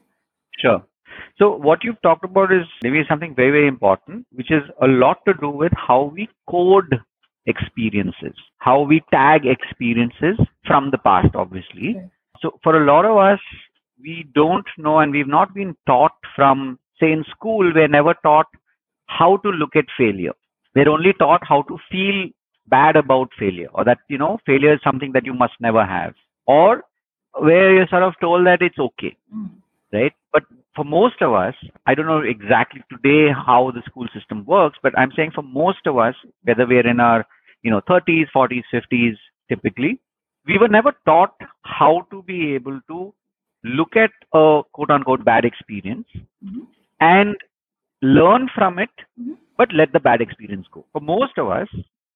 Sure. 0.60 0.84
So 1.40 1.56
what 1.56 1.84
you've 1.84 2.02
talked 2.02 2.24
about 2.24 2.52
is 2.52 2.68
maybe 2.84 3.04
something 3.10 3.34
very, 3.36 3.50
very 3.52 3.68
important, 3.68 4.28
which 4.32 4.52
is 4.52 4.62
a 4.82 4.88
lot 4.88 5.18
to 5.26 5.34
do 5.34 5.50
with 5.50 5.74
how 5.88 6.12
we 6.14 6.30
code 6.48 7.00
experiences, 7.48 8.36
how 8.58 8.82
we 8.82 9.02
tag 9.12 9.46
experiences 9.46 10.38
from 10.66 10.92
the 10.92 10.98
past, 10.98 11.36
obviously. 11.36 11.96
Okay. 11.98 12.10
So 12.42 12.60
for 12.64 12.82
a 12.82 12.86
lot 12.86 13.06
of 13.06 13.18
us, 13.18 13.40
we 14.02 14.28
don't 14.36 14.66
know 14.78 15.00
and 15.00 15.12
we've 15.12 15.28
not 15.28 15.54
been 15.54 15.76
taught 15.88 16.14
from, 16.36 16.80
say 17.00 17.12
in 17.12 17.24
school, 17.30 17.72
we're 17.74 17.88
never 17.88 18.14
taught 18.24 18.48
how 19.08 19.38
to 19.38 19.50
look 19.50 19.76
at 19.76 19.86
failure. 19.98 20.34
We're 20.76 20.90
only 20.90 21.14
taught 21.14 21.42
how 21.48 21.62
to 21.64 21.78
feel 21.90 22.30
bad 22.68 22.96
about 22.96 23.30
failure 23.40 23.70
or 23.74 23.86
that, 23.86 24.00
you 24.10 24.18
know, 24.18 24.40
failure 24.46 24.74
is 24.74 24.80
something 24.84 25.12
that 25.14 25.26
you 25.26 25.34
must 25.34 25.54
never 25.60 25.86
have. 25.86 26.14
Or 26.48 26.84
where 27.34 27.74
you're 27.74 27.88
sort 27.88 28.04
of 28.04 28.14
told 28.20 28.46
that 28.48 28.62
it's 28.62 28.80
okay 28.80 29.16
Mm. 29.34 29.50
right? 29.94 30.14
But 30.34 30.44
for 30.76 30.84
most 30.84 31.22
of 31.22 31.34
us, 31.34 31.56
I 31.86 31.96
don't 31.96 32.06
know 32.06 32.20
exactly 32.22 32.82
today 32.90 33.32
how 33.32 33.72
the 33.72 33.82
school 33.84 34.08
system 34.14 34.46
works, 34.46 34.78
but 34.84 34.98
I'm 34.98 35.12
saying 35.16 35.32
for 35.34 35.42
most 35.42 35.86
of 35.86 35.98
us, 35.98 36.16
whether 36.44 36.66
we're 36.68 36.88
in 36.88 37.00
our, 37.00 37.26
you 37.66 37.72
know, 37.72 37.82
30s, 37.90 38.28
40s, 38.34 38.64
50s, 38.72 39.18
typically, 39.50 40.00
we 40.48 40.58
were 40.60 40.68
never 40.68 40.94
taught 41.06 41.36
how 41.64 41.94
to 42.12 42.22
be 42.24 42.54
able 42.54 42.80
to 42.92 43.14
look 43.64 43.96
at 43.96 44.12
a 44.34 44.62
quote 44.74 44.92
unquote 44.96 45.26
bad 45.30 45.46
experience 45.50 46.08
Mhm. 46.46 46.68
and 47.00 47.36
learn 48.18 48.48
from 48.58 48.78
it, 48.86 49.06
Mhm. 49.20 49.38
but 49.58 49.74
let 49.82 49.92
the 49.92 50.04
bad 50.08 50.22
experience 50.26 50.68
go. 50.78 50.86
For 50.94 51.02
most 51.02 51.40
of 51.44 51.50
us, 51.50 51.70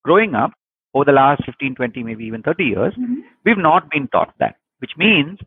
growing 0.04 0.36
up 0.36 0.52
over 0.94 1.06
the 1.06 1.18
last 1.22 1.44
15, 1.46 1.76
20, 1.80 2.04
maybe 2.04 2.26
even 2.26 2.44
30 2.50 2.66
years, 2.76 2.94
Mhm. 2.96 3.24
we've 3.44 3.64
not 3.70 3.90
been 3.96 4.08
taught 4.18 4.34
that, 4.44 4.56
which 4.84 4.96
means 5.06 5.40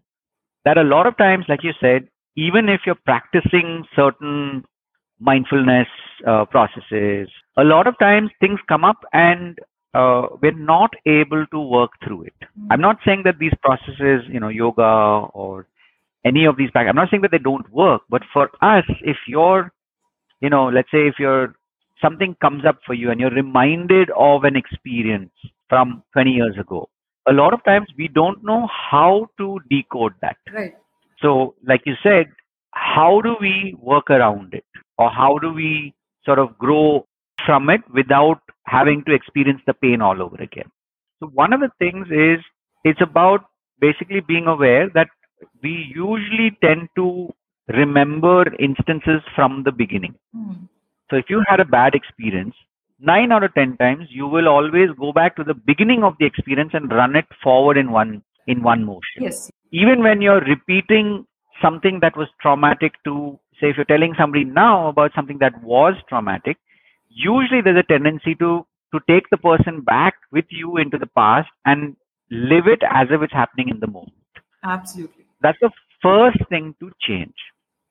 that 0.64 0.78
a 0.78 0.88
lot 0.94 1.06
of 1.06 1.16
times, 1.16 1.48
like 1.48 1.62
you 1.62 1.74
said, 1.84 2.08
even 2.48 2.68
if 2.68 2.86
you're 2.86 3.04
practicing 3.10 3.86
certain 3.94 4.64
mindfulness 5.20 5.88
uh, 6.26 6.44
processes, 6.46 7.28
a 7.56 7.64
lot 7.64 7.86
of 7.86 7.98
times 7.98 8.30
things 8.40 8.60
come 8.72 8.84
up 8.84 9.04
and 9.12 9.58
uh, 9.94 10.26
we're 10.40 10.52
not 10.52 10.90
able 11.06 11.46
to 11.46 11.60
work 11.60 11.90
through 12.04 12.22
it. 12.22 12.34
I'm 12.70 12.80
not 12.80 12.98
saying 13.04 13.22
that 13.24 13.38
these 13.38 13.52
processes, 13.62 14.22
you 14.28 14.40
know, 14.40 14.48
yoga 14.48 14.82
or 15.34 15.66
any 16.24 16.44
of 16.46 16.56
these, 16.56 16.70
prac- 16.70 16.88
I'm 16.88 16.96
not 16.96 17.10
saying 17.10 17.22
that 17.22 17.30
they 17.30 17.38
don't 17.38 17.70
work, 17.70 18.02
but 18.08 18.22
for 18.32 18.50
us, 18.62 18.84
if 19.02 19.16
you're, 19.26 19.72
you 20.40 20.48
know, 20.50 20.68
let's 20.68 20.90
say 20.90 21.06
if 21.08 21.14
you're 21.18 21.54
something 22.00 22.36
comes 22.40 22.64
up 22.64 22.78
for 22.86 22.94
you 22.94 23.10
and 23.10 23.20
you're 23.20 23.30
reminded 23.30 24.10
of 24.16 24.44
an 24.44 24.56
experience 24.56 25.32
from 25.68 26.02
20 26.14 26.30
years 26.30 26.56
ago, 26.58 26.88
a 27.28 27.32
lot 27.32 27.52
of 27.52 27.62
times 27.64 27.86
we 27.96 28.08
don't 28.08 28.42
know 28.42 28.66
how 28.90 29.28
to 29.38 29.60
decode 29.70 30.12
that. 30.22 30.36
Right. 30.52 30.74
So, 31.20 31.54
like 31.66 31.82
you 31.86 31.94
said, 32.02 32.26
how 32.72 33.20
do 33.20 33.36
we 33.40 33.76
work 33.80 34.10
around 34.10 34.54
it? 34.54 34.64
Or 34.98 35.10
how 35.10 35.38
do 35.38 35.52
we 35.52 35.94
sort 36.24 36.38
of 36.38 36.58
grow 36.58 37.06
from 37.46 37.70
it 37.70 37.80
without 37.92 38.40
having 38.64 39.02
to 39.04 39.14
experience 39.14 39.60
the 39.66 39.74
pain 39.74 40.00
all 40.00 40.22
over 40.22 40.36
again? 40.36 40.70
So, 41.20 41.28
one 41.28 41.52
of 41.52 41.60
the 41.60 41.70
things 41.78 42.06
is 42.10 42.44
it's 42.84 43.00
about 43.00 43.44
basically 43.80 44.20
being 44.20 44.46
aware 44.46 44.88
that 44.94 45.08
we 45.62 45.92
usually 45.94 46.56
tend 46.62 46.88
to 46.96 47.32
remember 47.68 48.44
instances 48.58 49.20
from 49.34 49.62
the 49.64 49.72
beginning. 49.72 50.14
Mm. 50.36 50.68
So, 51.10 51.16
if 51.16 51.26
you 51.28 51.42
had 51.48 51.60
a 51.60 51.64
bad 51.64 51.94
experience, 51.94 52.54
nine 53.02 53.32
out 53.32 53.42
of 53.42 53.54
10 53.54 53.76
times 53.76 54.06
you 54.10 54.26
will 54.26 54.48
always 54.48 54.88
go 54.98 55.12
back 55.12 55.36
to 55.36 55.44
the 55.44 55.54
beginning 55.54 56.04
of 56.04 56.14
the 56.18 56.26
experience 56.26 56.70
and 56.72 56.92
run 56.92 57.16
it 57.16 57.26
forward 57.42 57.76
in 57.76 57.90
one 57.90 58.22
in 58.46 58.62
one 58.62 58.84
motion 58.84 59.24
Yes. 59.26 59.50
even 59.72 60.02
when 60.02 60.22
you're 60.22 60.44
repeating 60.54 61.26
something 61.60 61.98
that 62.00 62.16
was 62.16 62.28
traumatic 62.40 62.94
to 63.04 63.38
say 63.60 63.70
if 63.70 63.76
you're 63.76 63.92
telling 63.92 64.14
somebody 64.18 64.44
now 64.44 64.88
about 64.88 65.12
something 65.14 65.38
that 65.38 65.60
was 65.62 65.94
traumatic 66.08 66.58
usually 67.14 67.60
there's 67.60 67.78
a 67.78 67.92
tendency 67.92 68.34
to 68.36 68.66
to 68.94 69.00
take 69.08 69.28
the 69.30 69.36
person 69.38 69.80
back 69.80 70.14
with 70.32 70.44
you 70.50 70.76
into 70.76 70.98
the 70.98 71.06
past 71.20 71.48
and 71.64 71.96
live 72.30 72.66
it 72.66 72.82
as 72.90 73.08
if 73.10 73.22
it's 73.22 73.32
happening 73.32 73.68
in 73.68 73.80
the 73.80 73.86
moment 73.86 74.12
Absolutely. 74.64 75.24
that's 75.40 75.58
the 75.60 75.70
first 76.02 76.38
thing 76.48 76.74
to 76.80 76.90
change 77.00 77.34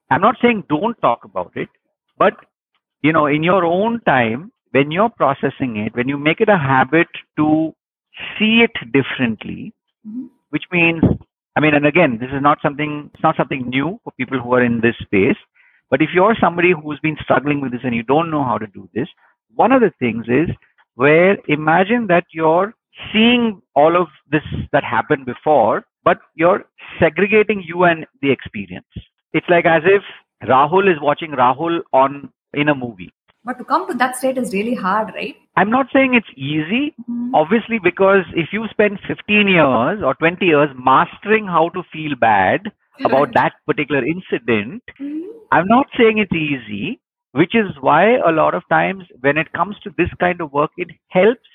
i'm 0.10 0.22
not 0.22 0.38
saying 0.42 0.63
don't 0.70 1.00
talk 1.01 1.24
about 1.25 1.51
it 1.56 1.70
but 2.18 2.34
you 3.01 3.12
know 3.12 3.25
in 3.28 3.44
your 3.44 3.66
own 3.66 4.00
time 4.01 4.51
when 4.72 4.92
you're 4.92 5.10
processing 5.10 5.78
it 5.78 5.96
when 5.96 6.08
you 6.08 6.18
make 6.18 6.42
it 6.42 6.50
a 6.50 6.58
habit 6.58 7.08
to 7.38 7.74
see 8.38 8.62
it 8.68 8.75
differently 8.98 9.74
Mhm. 10.08 10.30
which 10.50 10.66
means 10.72 11.04
i 11.56 11.60
mean 11.60 11.74
and 11.80 11.86
again 11.86 12.18
this 12.22 12.32
is 12.38 12.42
not 12.42 12.62
something 12.62 12.94
it's 13.13 13.24
not 13.24 13.36
something 13.42 13.68
new 13.70 14.00
for 14.04 14.12
people 14.22 14.40
who 14.40 14.54
are 14.58 14.63
in 14.70 14.80
this 14.86 14.98
space 15.08 15.42
but 15.92 16.02
if 16.02 16.10
you're 16.16 16.36
somebody 16.42 16.72
who's 16.82 17.00
been 17.02 17.18
struggling 17.24 17.62
with 17.62 17.72
this 17.74 17.82
and 17.84 17.96
you 17.96 18.04
don't 18.04 18.32
know 18.32 18.44
how 18.44 18.58
to 18.58 18.68
do 18.80 18.90
this 19.00 19.10
one 19.64 19.72
of 19.72 19.82
the 19.82 19.92
things 20.00 20.26
is 20.28 20.50
where 20.96 21.38
imagine 21.60 22.08
that 22.08 22.26
you're 22.40 22.74
seeing 23.14 23.62
all 23.76 23.96
of 24.02 24.08
this 24.32 24.44
that 24.74 24.84
happened 24.84 25.26
before 25.26 25.84
but 26.04 26.20
you're 26.36 26.64
segregating 27.00 27.64
you 27.72 27.84
and 27.86 28.06
the 28.22 28.32
experience 28.32 29.02
it's 29.34 29.50
like 29.56 29.66
as 29.66 29.84
if 29.86 30.04
rahul 30.54 30.92
is 30.94 31.02
watching 31.10 31.32
rahul 31.44 31.82
on 31.94 32.22
in 32.54 32.70
a 32.70 32.76
movie 32.86 33.12
But 33.50 33.58
to 33.60 33.66
come 33.70 33.84
to 33.90 33.94
that 34.00 34.18
state 34.18 34.38
is 34.40 34.52
really 34.56 34.74
hard, 34.80 35.08
right? 35.20 35.38
I'm 35.62 35.72
not 35.76 35.88
saying 35.94 36.12
it's 36.18 36.34
easy, 36.50 36.82
Mhm. 37.04 37.32
obviously, 37.40 37.80
because 37.86 38.28
if 38.42 38.52
you 38.58 38.68
spend 38.74 39.00
15 39.08 39.48
years 39.54 40.04
or 40.10 40.12
20 40.20 40.50
years 40.52 40.76
mastering 40.90 41.48
how 41.54 41.64
to 41.78 41.84
feel 41.94 42.14
bad 42.26 42.70
about 43.06 43.34
that 43.34 43.54
particular 43.66 44.04
incident, 44.06 44.84
Mhm. 45.00 45.24
I'm 45.52 45.68
not 45.68 45.88
saying 45.98 46.18
it's 46.18 46.34
easy, 46.34 47.00
which 47.32 47.56
is 47.56 47.80
why 47.80 48.18
a 48.18 48.32
lot 48.32 48.54
of 48.54 48.68
times 48.70 49.06
when 49.22 49.38
it 49.38 49.52
comes 49.54 49.80
to 49.80 49.90
this 49.98 50.14
kind 50.20 50.42
of 50.42 50.52
work, 50.52 50.72
it 50.78 50.90
helps 51.10 51.50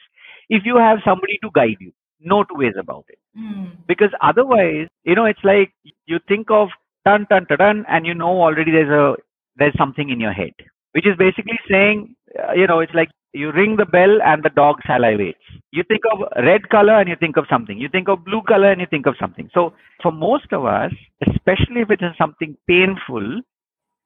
if 0.49 0.65
you 0.65 0.77
have 0.77 1.03
somebody 1.05 1.39
to 1.43 1.51
guide 1.53 1.77
you. 1.81 1.93
No 2.21 2.45
two 2.45 2.55
ways 2.57 2.75
about 2.79 3.05
it. 3.09 3.19
Mm. 3.39 3.77
Because 3.87 4.11
otherwise, 4.21 4.89
you 5.05 5.15
know, 5.15 5.27
it's 5.27 5.45
like 5.45 5.73
you 6.07 6.19
think 6.29 6.51
of 6.51 6.71
dun 7.05 7.27
dun 7.31 7.45
dun 7.49 7.59
dun, 7.59 7.85
and 7.89 8.07
you 8.07 8.15
know 8.15 8.43
already 8.43 8.71
there's 8.73 8.91
a 8.91 9.17
there's 9.57 9.77
something 9.79 10.09
in 10.11 10.21
your 10.21 10.33
head, 10.33 10.55
which 10.93 11.07
is 11.07 11.17
basically 11.17 11.59
saying, 11.71 12.15
uh, 12.39 12.53
you 12.53 12.67
know, 12.67 12.81
it's 12.81 12.95
like 12.95 13.11
you 13.37 13.53
ring 13.53 13.77
the 13.77 13.87
bell 13.87 14.23
and 14.25 14.43
the 14.43 14.51
dog 14.51 14.81
salivates. 14.89 15.47
You 15.71 15.83
think 15.89 16.03
of 16.13 16.21
red 16.45 16.69
color 16.71 16.99
and 16.99 17.09
you 17.09 17.17
think 17.17 17.37
of 17.37 17.47
something. 17.51 17.79
You 17.79 17.89
think 17.89 18.09
of 18.09 18.25
blue 18.25 18.43
color 18.43 18.71
and 18.71 18.81
you 18.81 18.87
think 18.89 19.07
of 19.07 19.17
something. 19.21 19.51
So 19.53 19.75
for 20.03 20.13
most 20.13 20.53
of 20.53 20.65
us, 20.65 20.93
especially 21.29 21.83
if 21.83 21.91
it 21.91 22.01
is 22.03 22.17
something 22.17 22.57
painful, 22.67 23.43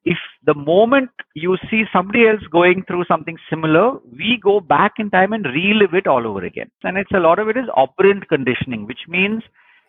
if 0.04 0.18
the 0.44 0.54
moment 0.54 1.10
you 1.34 1.56
see 1.70 1.84
somebody 1.92 2.26
else 2.26 2.42
going 2.50 2.84
through 2.86 3.04
something 3.04 3.36
similar, 3.48 3.98
we 4.10 4.38
go 4.42 4.58
back 4.60 4.94
in 4.98 5.10
time 5.10 5.32
and 5.32 5.44
relive 5.44 5.94
it 5.94 6.06
all 6.06 6.26
over 6.26 6.44
again. 6.44 6.70
And 6.82 6.96
it's 6.96 7.12
a 7.12 7.20
lot 7.20 7.38
of 7.38 7.48
it 7.48 7.56
is 7.56 7.68
operant 7.74 8.28
conditioning, 8.28 8.86
which 8.86 9.04
means 9.08 9.42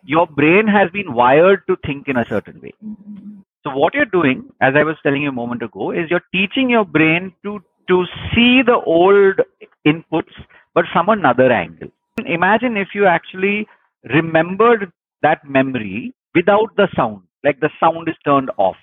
your 0.04 0.26
brain 0.26 0.66
has 0.66 0.90
been 0.90 1.14
wired 1.14 1.66
to 1.68 1.76
think 1.86 2.08
in 2.08 2.16
a 2.16 2.26
certain 2.26 2.60
way. 2.60 2.72
Mhm. 2.84 3.42
So 3.64 3.70
what 3.70 3.94
you're 3.94 4.12
doing, 4.12 4.44
as 4.60 4.74
I 4.74 4.82
was 4.82 4.96
telling 5.02 5.22
you 5.22 5.28
a 5.28 5.40
moment 5.40 5.62
ago, 5.62 5.92
is 5.92 6.10
you're 6.10 6.28
teaching 6.32 6.68
your 6.68 6.84
brain 6.84 7.32
to 7.44 7.62
to 7.88 8.04
see 8.34 8.62
the 8.62 8.80
old 8.86 9.40
inputs 9.86 10.32
but 10.74 10.84
from 10.92 11.08
another 11.08 11.50
angle. 11.52 11.88
Imagine 12.26 12.76
if 12.76 12.88
you 12.94 13.06
actually 13.06 13.66
remembered 14.04 14.90
that 15.22 15.40
memory 15.48 16.14
without 16.34 16.74
the 16.76 16.88
sound, 16.96 17.22
like 17.44 17.60
the 17.60 17.70
sound 17.80 18.08
is 18.08 18.14
turned 18.24 18.50
off. 18.56 18.76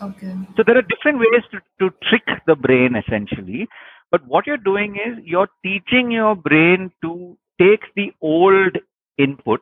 Okay. 0.00 0.34
So 0.56 0.62
there 0.66 0.76
are 0.78 0.82
different 0.82 1.18
ways 1.18 1.42
to, 1.52 1.60
to 1.80 1.94
trick 2.08 2.22
the 2.46 2.54
brain 2.54 2.94
essentially. 2.96 3.68
But 4.10 4.26
what 4.26 4.46
you're 4.46 4.56
doing 4.56 4.96
is 4.96 5.18
you're 5.24 5.48
teaching 5.64 6.10
your 6.10 6.34
brain 6.34 6.90
to 7.02 7.36
take 7.60 7.82
the 7.96 8.12
old 8.22 8.76
input 9.18 9.60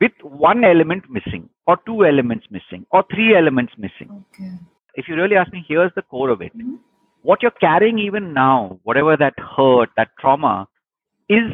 with 0.00 0.12
one 0.22 0.64
element 0.64 1.04
missing, 1.10 1.48
or 1.66 1.78
two 1.86 2.04
elements 2.04 2.46
missing, 2.50 2.86
or 2.90 3.04
three 3.14 3.36
elements 3.36 3.72
missing. 3.78 4.24
Okay. 4.34 4.52
If 4.94 5.08
you 5.08 5.14
really 5.16 5.36
ask 5.36 5.52
me, 5.52 5.64
here's 5.68 5.92
the 5.94 6.02
core 6.02 6.30
of 6.30 6.40
it. 6.42 6.56
Mhm. 6.56 6.78
What 7.22 7.42
you're 7.42 7.52
carrying 7.52 7.98
even 7.98 8.32
now, 8.34 8.80
whatever 8.82 9.16
that 9.16 9.34
hurt, 9.38 9.90
that 9.96 10.08
trauma, 10.18 10.68
is 11.28 11.52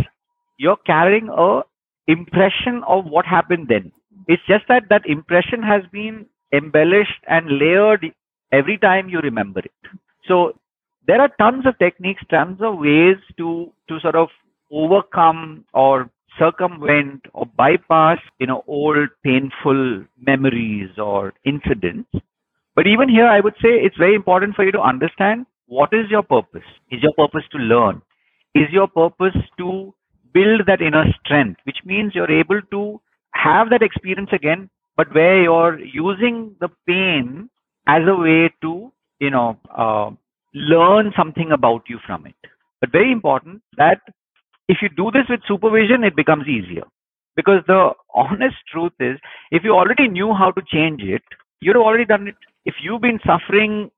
you're 0.59 0.79
carrying 0.87 1.29
a 1.29 1.61
impression 2.07 2.83
of 2.89 3.05
what 3.05 3.27
happened 3.27 3.69
then. 3.69 3.93
It's 4.27 4.43
just 4.49 4.65
that 4.69 4.85
that 4.89 5.07
impression 5.07 5.63
has 5.63 5.83
been 5.93 6.27
embellished 6.53 7.23
and 7.29 7.59
layered 7.59 8.07
every 8.51 8.79
time 8.79 9.09
you 9.09 9.21
remember 9.21 9.61
it. 9.61 9.91
So 10.27 10.59
there 11.07 11.21
are 11.21 11.31
tons 11.39 11.67
of 11.67 11.79
techniques, 11.79 12.23
tons 12.31 12.61
of 12.61 12.79
ways 12.79 13.17
to 13.37 13.73
to 13.89 14.01
sort 14.01 14.17
of 14.17 14.29
overcome 14.71 15.65
or 15.75 16.11
circumvent 16.39 17.27
or 17.35 17.47
bypass, 17.57 18.19
you 18.39 18.47
know, 18.47 18.65
old 18.67 19.09
painful 19.25 20.05
memories 20.21 20.91
or 20.99 21.35
incidents. 21.45 22.11
But 22.75 22.87
even 22.87 23.09
here, 23.09 23.27
I 23.27 23.41
would 23.41 23.55
say 23.55 23.71
it's 23.71 23.97
very 23.97 24.15
important 24.15 24.55
for 24.55 24.65
you 24.65 24.73
to 24.73 24.81
understand 24.81 25.47
what 25.69 25.91
is 25.93 26.11
your 26.11 26.23
purpose. 26.23 26.69
Is 26.91 27.03
your 27.03 27.13
purpose 27.13 27.45
to 27.53 27.59
learn? 27.59 28.03
Is 28.55 28.69
your 28.73 28.89
purpose 28.89 29.37
to 29.59 29.95
build 30.33 30.63
that 30.67 30.81
inner 30.81 31.05
strength, 31.21 31.61
which 31.65 31.79
means 31.85 32.15
you're 32.15 32.31
able 32.31 32.61
to 32.71 33.01
have 33.35 33.71
that 33.71 33.83
experience 33.83 34.31
again, 34.33 34.71
but 34.97 35.15
where 35.15 35.41
you're 35.43 35.79
using 35.79 36.57
the 36.61 36.69
pain 36.87 37.51
as 37.87 38.03
a 38.09 38.15
way 38.15 38.53
to, 38.63 38.91
you 39.21 39.31
know, 39.31 39.59
uh, 39.77 40.11
learn 40.55 41.13
something 41.17 41.53
about 41.53 41.83
you 41.89 41.99
from 42.07 42.27
it. 42.27 42.35
But 42.81 42.91
very 42.91 43.13
important 43.13 43.63
that 43.77 44.01
if 44.69 44.79
you 44.83 44.89
do 44.89 45.11
this 45.11 45.29
with 45.29 45.41
supervision, 45.47 46.03
it 46.03 46.17
becomes 46.17 46.49
easier. 46.49 46.85
Because 47.37 47.63
the 47.67 47.91
honest 48.15 48.57
truth 48.73 48.93
is, 49.01 49.19
if 49.51 49.65
you 49.65 49.73
already 49.73 50.09
knew 50.09 50.33
how 50.35 50.51
to 50.51 50.63
change 50.73 51.03
it, 51.03 51.23
you'd 51.61 51.77
have 51.77 51.85
already 51.85 52.07
done 52.07 52.29
it. 52.29 52.37
If 52.65 52.75
you've 52.83 53.03
been 53.03 53.21
suffering 53.25 53.91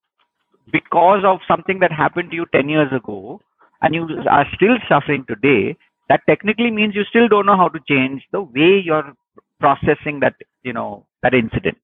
because 0.72 1.22
of 1.24 1.38
something 1.48 1.80
that 1.80 1.92
happened 1.92 2.30
to 2.30 2.36
you 2.36 2.46
10 2.52 2.68
years 2.68 2.92
ago 2.92 3.40
and 3.82 3.94
you 3.94 4.06
are 4.30 4.46
still 4.54 4.76
suffering 4.88 5.24
today, 5.26 5.76
that 6.08 6.20
technically 6.28 6.70
means 6.70 6.94
you 6.94 7.04
still 7.08 7.28
don't 7.28 7.46
know 7.46 7.56
how 7.56 7.68
to 7.68 7.78
change 7.88 8.22
the 8.32 8.42
way 8.42 8.80
you're 8.84 9.12
processing 9.58 10.20
that, 10.20 10.34
you 10.62 10.72
know, 10.72 11.06
that 11.22 11.34
incident. 11.34 11.78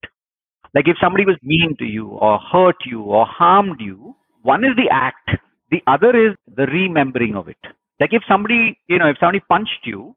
Like 0.75 0.89
if 0.89 0.97
somebody 1.01 1.25
was 1.25 1.37
mean 1.43 1.77
to 1.79 1.85
you 1.85 2.09
or 2.09 2.39
hurt 2.39 2.77
you 2.85 3.03
or 3.03 3.25
harmed 3.25 3.81
you, 3.81 4.15
one 4.43 4.65
is 4.65 4.77
the 4.77 4.89
act, 4.93 5.31
the 5.71 5.83
other 5.87 6.11
is 6.11 6.37
the 6.55 6.67
remembering 6.67 7.35
of 7.35 7.49
it. 7.49 7.57
Like 8.01 8.13
if 8.13 8.23
somebody, 8.29 8.79
you 8.89 8.99
know, 8.99 9.09
if 9.09 9.17
somebody 9.19 9.41
punched 9.49 9.85
you, 9.85 10.15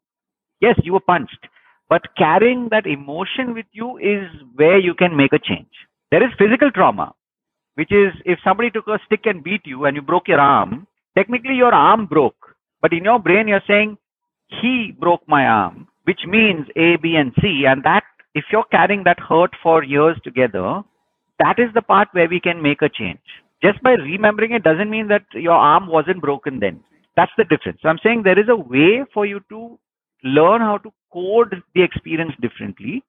yes, 0.60 0.76
you 0.84 0.94
were 0.94 1.00
punched, 1.00 1.48
but 1.88 2.02
carrying 2.18 2.68
that 2.72 2.86
emotion 2.86 3.54
with 3.54 3.66
you 3.72 3.98
is 3.98 4.30
where 4.56 4.78
you 4.78 4.94
can 4.94 5.16
make 5.16 5.34
a 5.34 5.40
change. 5.40 5.70
There 6.12 6.24
is 6.24 6.34
physical 6.38 6.72
trauma, 6.72 7.14
which 7.80 7.94
is 7.94 8.12
if 8.26 8.40
somebody 8.44 8.70
took 8.70 8.88
a 8.88 9.00
stick 9.06 9.22
and 9.24 9.42
beat 9.42 9.62
you 9.64 9.86
and 9.86 9.96
you 9.96 10.02
broke 10.02 10.28
your 10.28 10.42
arm, 10.42 10.86
technically 11.18 11.56
your 11.56 11.74
arm 11.74 12.06
broke. 12.06 12.56
But 12.82 12.92
in 12.92 13.06
your 13.06 13.20
brain, 13.20 13.48
you're 13.48 13.64
saying, 13.66 13.98
he 14.62 14.94
broke 15.00 15.22
my 15.28 15.46
arm, 15.46 15.88
which 16.04 16.20
means 16.28 16.68
A, 16.76 16.98
B, 16.98 17.16
and 17.16 17.32
C. 17.40 17.64
And 17.66 17.82
that, 17.86 18.04
if 18.36 18.44
you're 18.52 18.66
carrying 18.66 19.06
that 19.06 19.20
hurt 19.22 19.52
for 19.64 19.82
years 19.82 20.18
together, 20.26 20.82
that 21.40 21.58
is 21.58 21.70
the 21.74 21.82
part 21.82 22.10
where 22.12 22.28
we 22.28 22.42
can 22.42 22.62
make 22.62 22.82
a 22.82 22.90
change. 22.90 23.24
Just 23.64 23.82
by 23.82 23.92
remembering 23.92 24.52
it 24.52 24.64
doesn't 24.64 24.90
mean 24.90 25.08
that 25.08 25.24
your 25.34 25.54
arm 25.54 25.88
wasn't 25.88 26.22
broken 26.22 26.60
then. 26.60 26.84
That's 27.16 27.32
the 27.38 27.46
difference. 27.46 27.80
So 27.82 27.88
I'm 27.88 28.00
saying 28.04 28.24
there 28.24 28.40
is 28.40 28.50
a 28.50 28.58
way 28.58 29.06
for 29.14 29.26
you 29.26 29.40
to 29.48 29.80
learn 30.26 30.60
how 30.60 30.80
to 30.80 30.92
code 31.14 31.64
the 31.76 31.82
experience 31.82 32.34
differently 32.42 33.04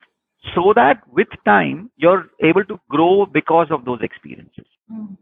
so 0.55 0.73
that 0.75 1.03
with 1.13 1.29
time 1.45 1.91
you're 1.97 2.27
able 2.43 2.65
to 2.65 2.79
grow 2.89 3.27
because 3.27 3.69
of 3.71 3.85
those 3.85 4.01
experiences. 4.03 4.67
Mm. 4.91 5.17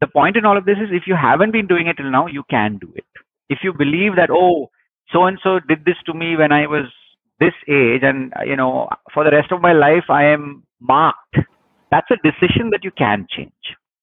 The 0.00 0.08
point 0.08 0.36
in 0.36 0.44
all 0.44 0.58
of 0.58 0.64
this 0.64 0.76
is 0.78 0.90
if 0.90 1.06
you 1.06 1.16
haven't 1.16 1.52
been 1.52 1.66
doing 1.66 1.86
it 1.86 1.96
till 1.96 2.10
now, 2.10 2.26
you 2.26 2.42
can 2.50 2.78
do 2.78 2.92
it. 2.94 3.04
If 3.48 3.58
you 3.62 3.72
believe 3.72 4.16
that, 4.16 4.28
oh, 4.30 4.70
so 5.12 5.24
and 5.24 5.38
so 5.42 5.60
did 5.60 5.84
this 5.84 5.96
to 6.06 6.14
me 6.14 6.36
when 6.36 6.52
I 6.52 6.66
was 6.66 6.86
this 7.40 7.54
age, 7.68 8.02
and 8.02 8.32
uh, 8.38 8.44
you 8.44 8.56
know, 8.56 8.88
for 9.12 9.24
the 9.24 9.30
rest 9.30 9.52
of 9.52 9.60
my 9.60 9.72
life 9.72 10.04
I 10.08 10.24
am 10.24 10.64
marked, 10.80 11.36
that's 11.90 12.10
a 12.10 12.16
decision 12.16 12.70
that 12.70 12.84
you 12.84 12.90
can 12.90 13.26
change 13.30 13.52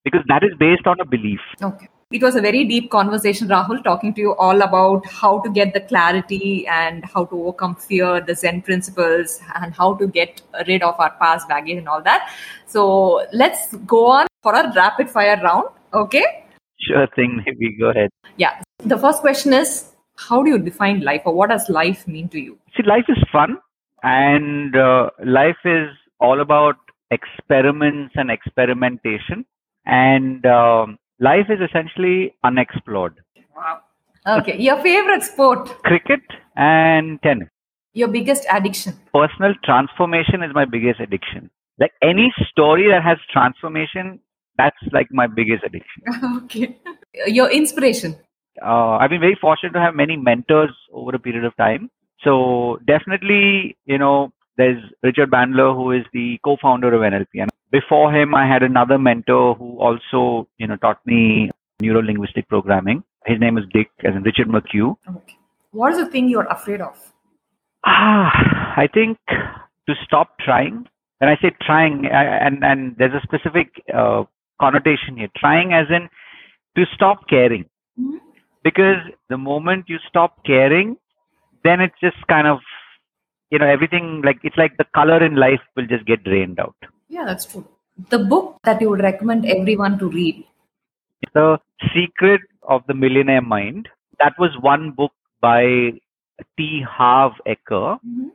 because 0.03 0.21
that 0.27 0.43
is 0.43 0.51
based 0.57 0.87
on 0.87 0.99
a 0.99 1.05
belief. 1.05 1.39
Okay. 1.61 1.87
It 2.11 2.21
was 2.21 2.35
a 2.35 2.41
very 2.41 2.65
deep 2.65 2.91
conversation, 2.91 3.47
Rahul, 3.47 3.81
talking 3.83 4.13
to 4.15 4.19
you 4.19 4.35
all 4.35 4.61
about 4.61 5.05
how 5.05 5.39
to 5.39 5.49
get 5.49 5.73
the 5.73 5.79
clarity 5.79 6.67
and 6.67 7.05
how 7.05 7.23
to 7.23 7.35
overcome 7.41 7.75
fear, 7.75 8.19
the 8.19 8.35
Zen 8.35 8.61
principles, 8.63 9.39
and 9.55 9.73
how 9.73 9.93
to 9.93 10.07
get 10.07 10.41
rid 10.67 10.83
of 10.83 10.99
our 10.99 11.11
past 11.21 11.47
baggage 11.47 11.77
and 11.77 11.87
all 11.87 12.01
that. 12.03 12.29
So 12.65 13.25
let's 13.31 13.73
go 13.87 14.07
on 14.07 14.27
for 14.43 14.53
a 14.53 14.73
rapid 14.75 15.09
fire 15.09 15.39
round. 15.41 15.69
Okay. 15.93 16.25
Sure 16.81 17.07
thing, 17.15 17.43
maybe 17.45 17.77
go 17.79 17.91
ahead. 17.91 18.09
Yeah. 18.35 18.61
The 18.79 18.97
first 18.97 19.21
question 19.21 19.53
is 19.53 19.93
How 20.17 20.43
do 20.43 20.49
you 20.49 20.59
define 20.59 21.01
life 21.01 21.21
or 21.25 21.33
what 21.33 21.49
does 21.49 21.69
life 21.69 22.07
mean 22.07 22.27
to 22.29 22.39
you? 22.39 22.59
See, 22.75 22.83
life 22.83 23.05
is 23.07 23.23
fun, 23.31 23.57
and 24.03 24.75
uh, 24.75 25.11
life 25.25 25.63
is 25.63 25.87
all 26.19 26.41
about 26.41 26.75
experiments 27.09 28.13
and 28.15 28.29
experimentation, 28.29 29.45
and 29.85 30.45
um, 30.45 30.97
life 31.21 31.47
is 31.49 31.59
essentially 31.61 32.33
unexplored. 32.43 33.21
Wow. 33.55 33.79
Okay. 34.27 34.59
Your 34.59 34.81
favorite 34.81 35.23
sport? 35.23 35.69
Cricket 35.83 36.21
and 36.55 37.21
tennis. 37.21 37.47
Your 37.93 38.07
biggest 38.07 38.45
addiction? 38.51 38.93
Personal 39.13 39.53
transformation 39.63 40.43
is 40.43 40.51
my 40.53 40.65
biggest 40.65 40.99
addiction. 40.99 41.49
Like 41.79 41.91
any 42.01 42.33
story 42.49 42.87
that 42.89 43.03
has 43.03 43.17
transformation, 43.31 44.19
that's 44.57 44.77
like 44.91 45.07
my 45.11 45.27
biggest 45.27 45.63
addiction. 45.63 46.03
okay. 46.43 46.77
Your 47.27 47.49
inspiration? 47.49 48.15
Uh, 48.63 48.97
I've 48.97 49.09
been 49.09 49.19
very 49.19 49.37
fortunate 49.39 49.73
to 49.73 49.79
have 49.79 49.95
many 49.95 50.17
mentors 50.17 50.71
over 50.93 51.15
a 51.15 51.19
period 51.19 51.45
of 51.45 51.55
time. 51.57 51.89
So 52.23 52.79
definitely, 52.85 53.77
you 53.85 53.97
know, 53.97 54.31
there's 54.57 54.81
Richard 55.03 55.31
Bandler, 55.31 55.75
who 55.75 55.91
is 55.91 56.03
the 56.13 56.39
co-founder 56.43 56.93
of 56.93 57.01
NLP. 57.01 57.41
And 57.41 57.50
before 57.71 58.13
him, 58.13 58.35
I 58.35 58.47
had 58.47 58.63
another 58.63 58.97
mentor 58.97 59.55
who 59.55 59.79
also, 59.79 60.47
you 60.57 60.67
know, 60.67 60.75
taught 60.77 60.99
me 61.05 61.49
neuro-linguistic 61.81 62.47
programming. 62.49 63.03
His 63.25 63.39
name 63.39 63.57
is 63.57 63.65
Dick, 63.73 63.89
as 64.03 64.15
in 64.15 64.23
Richard 64.23 64.47
McHugh. 64.47 64.95
Okay. 65.17 65.37
What 65.71 65.93
is 65.93 65.99
the 65.99 66.09
thing 66.11 66.27
you're 66.27 66.45
afraid 66.45 66.81
of? 66.81 66.95
Ah, 67.85 68.73
I 68.77 68.87
think 68.93 69.17
to 69.27 69.95
stop 70.05 70.37
trying. 70.39 70.87
When 71.19 71.29
I 71.29 71.35
say 71.41 71.51
trying, 71.61 72.07
I- 72.07 72.37
and 72.47 72.63
and 72.63 72.95
there's 72.97 73.13
a 73.13 73.21
specific 73.21 73.69
uh, 73.93 74.23
connotation 74.59 75.17
here. 75.17 75.29
Trying, 75.37 75.73
as 75.73 75.87
in 75.89 76.09
to 76.77 76.85
stop 76.95 77.27
caring. 77.29 77.65
Mhm. 77.99 78.19
because 78.63 78.99
the 79.29 79.37
moment 79.37 79.89
you 79.91 79.97
stop 80.07 80.35
caring, 80.45 80.95
then 81.63 81.81
it's 81.85 81.99
just 82.03 82.19
kind 82.27 82.47
of, 82.47 82.59
you 83.49 83.59
know, 83.59 83.65
everything 83.75 84.21
like 84.27 84.39
it's 84.43 84.57
like 84.61 84.77
the 84.77 84.85
color 84.99 85.17
in 85.25 85.35
life 85.35 85.63
will 85.75 85.87
just 85.93 86.05
get 86.05 86.23
drained 86.23 86.59
out. 86.59 86.75
Yeah, 87.11 87.25
that's 87.25 87.43
true. 87.43 87.67
The 88.09 88.19
book 88.19 88.57
that 88.63 88.79
you 88.79 88.89
would 88.89 89.01
recommend 89.01 89.45
everyone 89.45 89.99
to 89.99 90.09
read. 90.09 90.45
The 91.33 91.57
Secret 91.93 92.39
of 92.63 92.83
the 92.87 92.93
Millionaire 92.93 93.41
Mind. 93.41 93.89
That 94.19 94.33
was 94.39 94.51
one 94.61 94.91
book 94.91 95.11
by 95.41 95.91
T. 96.57 96.81
Harv 96.89 97.33
Eker. 97.45 97.99
Mm-hmm. 97.99 98.29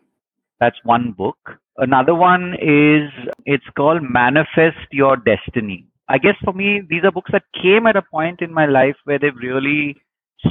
That's 0.60 0.76
one 0.84 1.12
book. 1.12 1.38
Another 1.78 2.14
one 2.14 2.52
is 2.60 3.10
it's 3.46 3.64
called 3.78 4.02
Manifest 4.02 4.92
Your 4.92 5.16
Destiny. 5.16 5.86
I 6.10 6.18
guess 6.18 6.36
for 6.44 6.52
me, 6.52 6.82
these 6.86 7.02
are 7.04 7.10
books 7.10 7.30
that 7.32 7.44
came 7.54 7.86
at 7.86 7.96
a 7.96 8.02
point 8.02 8.42
in 8.42 8.52
my 8.52 8.66
life 8.66 8.96
where 9.04 9.18
they've 9.18 9.42
really 9.42 9.96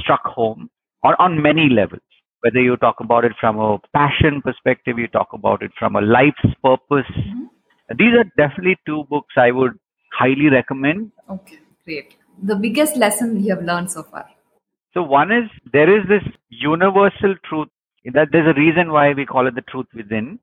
struck 0.00 0.24
home 0.24 0.68
on, 1.04 1.14
on 1.20 1.40
many 1.40 1.68
levels. 1.68 2.02
Whether 2.40 2.60
you 2.60 2.76
talk 2.76 2.96
about 2.98 3.24
it 3.24 3.32
from 3.40 3.60
a 3.60 3.78
passion 3.94 4.42
perspective, 4.42 4.98
you 4.98 5.06
talk 5.06 5.28
about 5.32 5.62
it 5.62 5.70
from 5.78 5.94
a 5.94 6.00
life's 6.00 6.54
purpose. 6.62 7.10
Mm-hmm. 7.16 7.44
These 7.90 8.14
are 8.18 8.24
definitely 8.36 8.76
two 8.86 9.04
books 9.08 9.34
I 9.36 9.50
would 9.52 9.78
highly 10.12 10.48
recommend. 10.48 11.12
Okay, 11.30 11.58
great. 11.84 12.16
The 12.42 12.56
biggest 12.56 12.96
lesson 12.96 13.42
you 13.42 13.54
have 13.54 13.64
learned 13.64 13.90
so 13.90 14.02
far. 14.02 14.28
So 14.92 15.02
one 15.02 15.30
is 15.30 15.50
there 15.72 15.94
is 15.94 16.06
this 16.08 16.22
universal 16.48 17.34
truth 17.48 17.68
that 18.04 18.28
there's 18.32 18.48
a 18.48 18.58
reason 18.58 18.92
why 18.92 19.12
we 19.12 19.26
call 19.26 19.46
it 19.46 19.54
the 19.54 19.62
truth 19.62 19.86
within, 19.94 20.38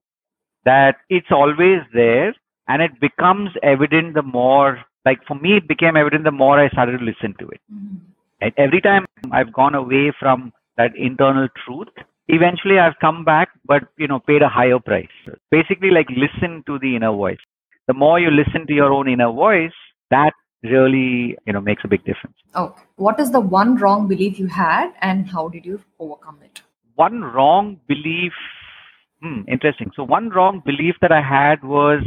that 0.66 0.98
it's 1.10 1.32
always 1.32 1.80
there 1.94 2.34
and 2.68 2.82
it 2.82 3.00
becomes 3.00 3.50
evident 3.62 4.14
the 4.14 4.22
more, 4.22 4.80
like 5.06 5.20
for 5.28 5.36
me, 5.36 5.58
it 5.58 5.68
became 5.68 5.98
evident 5.98 6.24
the 6.24 6.32
more 6.32 6.60
I 6.60 6.70
started 6.70 7.00
to 7.00 7.04
listen 7.04 7.36
to 7.40 7.50
it. 7.50 7.62
Mm-hmm. 7.74 7.96
And 8.42 8.54
every 8.58 8.82
time 8.82 9.06
I've 9.32 9.54
gone 9.54 9.76
away 9.76 10.14
from 10.20 10.52
that 10.78 10.92
internal 10.96 11.48
truth, 11.66 11.90
eventually 12.28 12.80
I've 12.80 13.00
come 13.02 13.24
back, 13.26 13.50
but 13.66 13.84
you 13.98 14.08
know, 14.08 14.20
paid 14.20 14.42
a 14.42 14.50
higher 14.50 14.80
price. 14.80 15.08
Basically, 15.52 15.90
like 15.92 16.08
listen 16.10 16.64
to 16.68 16.80
the 16.80 16.96
inner 16.96 17.12
voice. 17.12 17.40
The 17.88 17.94
more 17.94 18.20
you 18.20 18.32
listen 18.32 18.66
to 18.68 18.74
your 18.74 18.94
own 18.94 19.10
inner 19.10 19.32
voice, 19.32 19.74
that 20.10 20.32
really, 20.64 21.38
you 21.46 21.54
know, 21.54 21.62
makes 21.62 21.84
a 21.84 21.88
big 21.88 22.06
difference. 22.06 22.38
Okay. 22.56 22.84
What 22.96 23.20
is 23.20 23.32
the 23.32 23.40
one 23.42 23.76
wrong 23.76 24.08
belief 24.08 24.40
you 24.40 24.48
had 24.48 24.94
and 25.02 25.28
how 25.30 25.50
did 25.50 25.66
you 25.66 25.82
overcome 26.00 26.40
it? 26.44 26.62
one 26.96 27.22
wrong 27.24 27.80
belief 27.88 28.34
hmm, 29.22 29.42
interesting 29.48 29.90
so 29.96 30.04
one 30.04 30.30
wrong 30.30 30.62
belief 30.66 30.96
that 31.02 31.12
i 31.12 31.22
had 31.22 31.64
was 31.64 32.04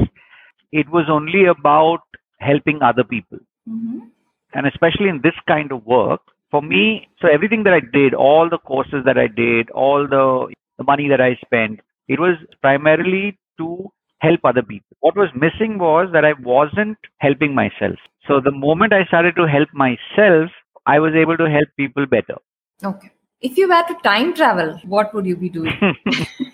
it 0.73 0.89
was 0.91 1.07
only 1.11 1.45
about 1.47 2.01
helping 2.39 2.83
other 2.83 3.05
people 3.05 3.39
Mm-hmm. 3.69 3.99
and 4.55 4.67
especially 4.69 5.09
in 5.09 5.21
this 5.25 5.35
kind 5.49 5.73
of 5.73 5.85
work 5.85 6.21
for 6.51 6.63
me 6.63 7.09
so 7.21 7.29
everything 7.29 7.65
that 7.65 7.75
i 7.75 7.81
did 7.99 8.15
all 8.15 8.49
the 8.51 8.59
courses 8.59 9.05
that 9.05 9.19
i 9.19 9.27
did 9.27 9.71
all 9.71 10.07
the 10.17 10.25
the 10.79 10.85
money 10.85 11.09
that 11.09 11.21
i 11.21 11.35
spent 11.45 11.81
it 12.09 12.21
was 12.21 12.37
primarily 12.61 13.39
to 13.59 13.91
help 14.21 14.41
other 14.45 14.63
people 14.63 14.97
what 15.01 15.17
was 15.17 15.29
missing 15.35 15.79
was 15.79 16.09
that 16.13 16.25
i 16.25 16.33
wasn't 16.53 16.99
helping 17.19 17.55
myself 17.55 17.99
so 18.29 18.41
the 18.41 18.57
moment 18.67 18.93
i 18.93 19.05
started 19.05 19.37
to 19.37 19.47
help 19.57 19.69
myself 19.73 20.51
i 20.87 20.99
was 20.99 21.15
able 21.15 21.37
to 21.37 21.51
help 21.57 21.69
people 21.77 22.07
better 22.07 22.39
Okay. 22.85 23.11
If 23.41 23.57
you 23.59 23.69
were 23.69 23.83
to 23.89 23.95
time 24.03 24.35
travel, 24.35 24.81
what 24.85 25.15
would 25.15 25.27
you 25.27 25.37
be 25.37 25.49
doing? 25.51 25.75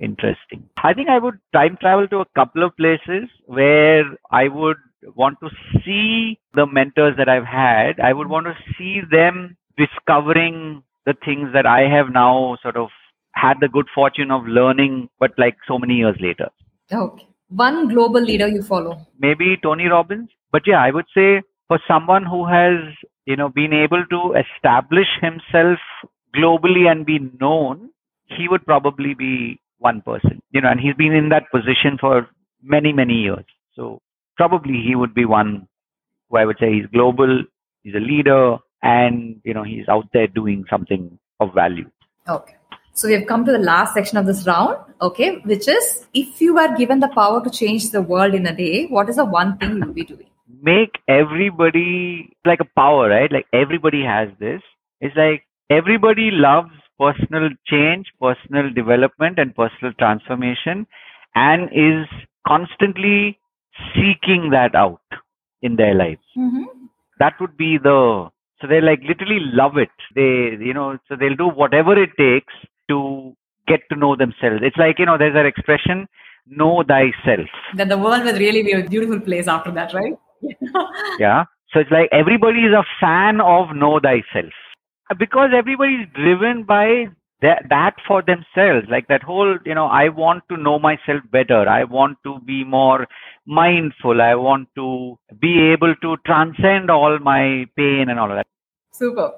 Interesting. 0.00 0.68
I 0.82 0.94
think 0.94 1.08
I 1.08 1.18
would 1.18 1.38
time 1.52 1.76
travel 1.80 2.06
to 2.08 2.18
a 2.18 2.26
couple 2.36 2.62
of 2.62 2.76
places 2.76 3.28
where 3.46 4.04
I 4.30 4.48
would 4.48 4.76
want 5.16 5.38
to 5.40 5.50
see 5.84 6.38
the 6.54 6.66
mentors 6.66 7.16
that 7.16 7.28
I've 7.28 7.44
had. 7.44 7.98
I 8.00 8.12
would 8.12 8.28
want 8.28 8.46
to 8.46 8.54
see 8.76 9.00
them 9.10 9.56
discovering 9.76 10.82
the 11.06 11.14
things 11.24 11.50
that 11.52 11.66
I 11.66 11.88
have 11.88 12.12
now 12.12 12.58
sort 12.62 12.76
of 12.76 12.88
had 13.32 13.54
the 13.60 13.68
good 13.68 13.86
fortune 13.94 14.30
of 14.30 14.46
learning, 14.46 15.08
but 15.18 15.32
like 15.38 15.56
so 15.66 15.78
many 15.78 15.94
years 15.94 16.16
later. 16.20 16.48
okay. 16.92 17.24
One 17.50 17.88
global 17.88 18.20
leader 18.20 18.46
you 18.46 18.62
follow. 18.62 19.06
Maybe 19.18 19.56
Tony 19.62 19.86
Robbins. 19.86 20.28
But 20.52 20.62
yeah, 20.66 20.82
I 20.82 20.90
would 20.90 21.06
say 21.14 21.40
for 21.66 21.80
someone 21.88 22.26
who 22.26 22.46
has, 22.46 22.76
you 23.24 23.36
know, 23.36 23.48
been 23.48 23.72
able 23.72 24.04
to 24.10 24.34
establish 24.34 25.08
himself 25.22 25.78
globally 26.36 26.90
and 26.90 27.06
be 27.06 27.18
known, 27.40 27.90
he 28.26 28.48
would 28.48 28.66
probably 28.66 29.14
be 29.14 29.60
one 29.78 30.02
person, 30.02 30.40
you 30.50 30.60
know, 30.60 30.68
and 30.68 30.80
he's 30.80 30.94
been 30.94 31.12
in 31.12 31.28
that 31.30 31.50
position 31.50 31.98
for 32.00 32.28
many, 32.62 32.92
many 32.92 33.14
years. 33.14 33.44
So 33.74 34.00
probably 34.36 34.82
he 34.86 34.94
would 34.94 35.14
be 35.14 35.24
one 35.24 35.68
who 36.28 36.38
I 36.38 36.44
would 36.44 36.56
say 36.58 36.72
he's 36.72 36.86
global, 36.92 37.44
he's 37.82 37.94
a 37.94 38.00
leader, 38.00 38.56
and, 38.82 39.40
you 39.44 39.54
know, 39.54 39.64
he's 39.64 39.88
out 39.88 40.06
there 40.12 40.26
doing 40.26 40.64
something 40.70 41.18
of 41.40 41.54
value. 41.54 41.90
Okay. 42.28 42.54
So 42.92 43.06
we 43.06 43.14
have 43.14 43.26
come 43.26 43.44
to 43.44 43.52
the 43.52 43.58
last 43.58 43.94
section 43.94 44.18
of 44.18 44.26
this 44.26 44.44
round, 44.46 44.76
okay, 45.00 45.38
which 45.44 45.68
is 45.68 46.06
if 46.12 46.40
you 46.40 46.54
were 46.54 46.76
given 46.76 46.98
the 46.98 47.08
power 47.08 47.42
to 47.42 47.50
change 47.50 47.90
the 47.90 48.02
world 48.02 48.34
in 48.34 48.46
a 48.46 48.56
day, 48.56 48.86
what 48.86 49.08
is 49.08 49.16
the 49.16 49.24
one 49.24 49.56
thing 49.58 49.76
you 49.76 49.80
would 49.80 49.94
be 49.94 50.04
doing? 50.04 50.26
make 50.62 50.98
everybody 51.08 52.36
like 52.44 52.60
a 52.60 52.68
power, 52.76 53.08
right? 53.08 53.30
Like 53.30 53.46
everybody 53.52 54.02
has 54.02 54.28
this. 54.38 54.60
It's 55.00 55.16
like 55.16 55.44
everybody 55.70 56.30
loves 56.32 56.72
personal 56.98 57.48
change, 57.66 58.06
personal 58.20 58.72
development, 58.72 59.38
and 59.38 59.54
personal 59.54 59.92
transformation, 59.98 60.86
and 61.34 61.68
is 61.72 62.06
constantly 62.46 63.38
seeking 63.94 64.50
that 64.50 64.74
out 64.74 65.00
in 65.62 65.76
their 65.76 65.94
lives. 65.94 66.22
Mm-hmm. 66.36 66.86
That 67.18 67.34
would 67.40 67.56
be 67.56 67.78
the 67.78 68.28
so 68.60 68.66
they 68.66 68.80
like 68.80 69.00
literally 69.06 69.40
love 69.40 69.76
it. 69.76 69.90
They 70.14 70.56
you 70.64 70.74
know 70.74 70.98
so 71.08 71.16
they'll 71.16 71.36
do 71.36 71.48
whatever 71.48 72.00
it 72.00 72.10
takes 72.18 72.52
to 72.88 73.34
get 73.66 73.80
to 73.90 73.96
know 73.96 74.16
themselves. 74.16 74.62
It's 74.62 74.76
like 74.76 74.98
you 74.98 75.06
know 75.06 75.18
there's 75.18 75.34
that 75.34 75.46
expression, 75.46 76.08
know 76.46 76.82
thyself. 76.86 77.48
Then 77.74 77.88
the 77.88 77.98
world 77.98 78.24
will 78.24 78.38
really 78.38 78.62
be 78.62 78.72
a 78.72 78.82
beautiful 78.88 79.20
place 79.20 79.46
after 79.46 79.70
that, 79.72 79.94
right? 79.94 80.14
Yeah. 81.18 81.44
So 81.72 81.80
it's 81.80 81.90
like 81.90 82.08
everybody 82.12 82.60
is 82.60 82.72
a 82.72 82.84
fan 83.00 83.40
of 83.40 83.76
know 83.76 84.00
thyself 84.00 84.52
because 85.18 85.50
everybody 85.56 85.94
is 85.94 86.08
driven 86.14 86.64
by 86.64 87.06
that, 87.40 87.66
that 87.70 87.94
for 88.06 88.22
themselves. 88.22 88.86
Like 88.90 89.06
that 89.08 89.22
whole, 89.22 89.58
you 89.64 89.74
know, 89.74 89.86
I 89.86 90.08
want 90.08 90.44
to 90.50 90.56
know 90.56 90.78
myself 90.78 91.22
better. 91.30 91.68
I 91.68 91.84
want 91.84 92.18
to 92.24 92.40
be 92.40 92.64
more 92.64 93.06
mindful. 93.46 94.20
I 94.20 94.34
want 94.34 94.68
to 94.74 95.18
be 95.40 95.70
able 95.72 95.94
to 96.02 96.16
transcend 96.26 96.90
all 96.90 97.18
my 97.18 97.66
pain 97.76 98.06
and 98.08 98.18
all 98.18 98.30
of 98.30 98.36
that. 98.36 98.46
Super. 98.92 99.32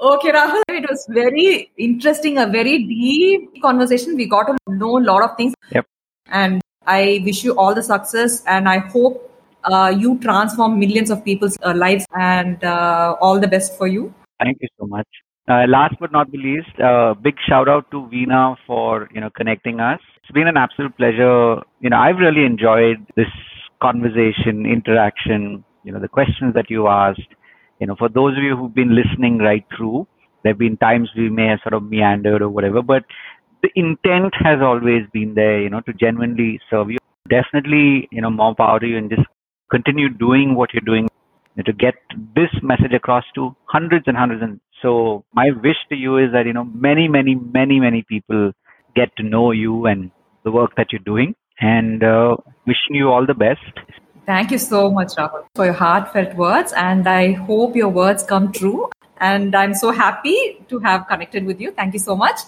Okay, 0.00 0.32
Rahul, 0.32 0.62
it 0.68 0.88
was 0.90 1.06
very 1.08 1.70
interesting, 1.78 2.38
a 2.38 2.46
very 2.46 2.84
deep 2.84 3.62
conversation. 3.62 4.16
We 4.16 4.26
got 4.26 4.44
to 4.44 4.56
know 4.66 4.98
a 4.98 5.04
lot 5.04 5.22
of 5.22 5.36
things. 5.36 5.54
Yep. 5.70 5.86
And 6.26 6.60
I 6.86 7.22
wish 7.24 7.44
you 7.44 7.56
all 7.56 7.72
the 7.74 7.82
success, 7.82 8.42
and 8.46 8.68
I 8.68 8.78
hope 8.78 9.30
uh, 9.64 9.94
you 9.96 10.18
transform 10.18 10.80
millions 10.80 11.10
of 11.10 11.24
people's 11.24 11.56
uh, 11.62 11.72
lives, 11.74 12.04
and 12.18 12.64
uh, 12.64 13.16
all 13.20 13.38
the 13.38 13.46
best 13.46 13.78
for 13.78 13.86
you. 13.86 14.12
Thank 14.42 14.58
you 14.60 14.68
so 14.78 14.86
much. 14.86 15.06
Uh, 15.48 15.64
last 15.68 15.94
but 16.00 16.12
not 16.12 16.30
the 16.30 16.38
least, 16.38 16.78
uh, 16.80 17.14
big 17.14 17.34
shout 17.48 17.68
out 17.68 17.90
to 17.90 18.08
Veena 18.12 18.56
for 18.66 19.08
you 19.12 19.20
know 19.20 19.30
connecting 19.30 19.80
us. 19.80 20.00
It's 20.18 20.30
been 20.30 20.46
an 20.46 20.56
absolute 20.56 20.96
pleasure. 20.96 21.60
You 21.80 21.90
know, 21.90 21.96
I've 21.98 22.18
really 22.18 22.44
enjoyed 22.44 23.04
this 23.16 23.32
conversation, 23.80 24.66
interaction. 24.66 25.64
You 25.84 25.92
know, 25.92 26.00
the 26.00 26.08
questions 26.08 26.54
that 26.54 26.70
you 26.70 26.86
asked. 26.88 27.34
You 27.80 27.88
know, 27.88 27.96
for 27.96 28.08
those 28.08 28.36
of 28.36 28.44
you 28.44 28.56
who've 28.56 28.74
been 28.74 28.94
listening 28.94 29.38
right 29.38 29.64
through, 29.76 30.06
there 30.42 30.52
have 30.52 30.58
been 30.58 30.76
times 30.76 31.10
we 31.16 31.28
may 31.28 31.46
have 31.46 31.58
sort 31.64 31.74
of 31.74 31.82
meandered 31.82 32.40
or 32.42 32.48
whatever, 32.48 32.80
but 32.80 33.04
the 33.62 33.70
intent 33.74 34.32
has 34.44 34.60
always 34.60 35.02
been 35.12 35.34
there. 35.34 35.60
You 35.60 35.70
know, 35.70 35.80
to 35.80 35.92
genuinely 35.92 36.60
serve 36.70 36.90
you. 36.90 36.98
Definitely, 37.28 38.08
you 38.12 38.22
know, 38.22 38.30
more 38.30 38.54
power 38.54 38.78
to 38.78 38.86
you, 38.86 38.96
and 38.96 39.10
just 39.10 39.26
continue 39.70 40.08
doing 40.08 40.54
what 40.54 40.72
you're 40.72 40.82
doing 40.86 41.08
to 41.64 41.72
get 41.72 41.94
this 42.34 42.50
message 42.62 42.92
across 42.94 43.24
to 43.34 43.54
hundreds 43.66 44.04
and 44.06 44.16
hundreds 44.16 44.42
and 44.42 44.60
so 44.80 45.24
my 45.34 45.50
wish 45.62 45.76
to 45.88 45.96
you 45.96 46.16
is 46.18 46.32
that 46.32 46.46
you 46.46 46.52
know 46.52 46.64
many 46.64 47.08
many 47.08 47.34
many 47.34 47.78
many 47.78 48.02
people 48.08 48.52
get 48.96 49.14
to 49.16 49.22
know 49.22 49.50
you 49.50 49.86
and 49.86 50.10
the 50.44 50.50
work 50.50 50.74
that 50.76 50.86
you're 50.92 51.06
doing 51.06 51.34
and 51.60 52.02
uh, 52.02 52.34
wishing 52.66 52.94
you 52.94 53.08
all 53.08 53.26
the 53.26 53.34
best 53.34 53.84
Thank 54.24 54.52
you 54.52 54.58
so 54.58 54.88
much, 54.88 55.16
Rahul, 55.16 55.46
for 55.56 55.64
your 55.64 55.74
heartfelt 55.74 56.36
words, 56.36 56.72
and 56.72 57.08
I 57.08 57.32
hope 57.32 57.74
your 57.74 57.88
words 57.88 58.22
come 58.22 58.52
true. 58.52 58.88
And 59.18 59.54
I'm 59.56 59.74
so 59.74 59.90
happy 59.90 60.64
to 60.68 60.78
have 60.78 61.08
connected 61.08 61.44
with 61.44 61.60
you. 61.60 61.72
Thank 61.72 61.94
you 61.94 61.98
so 61.98 62.14
much. 62.14 62.38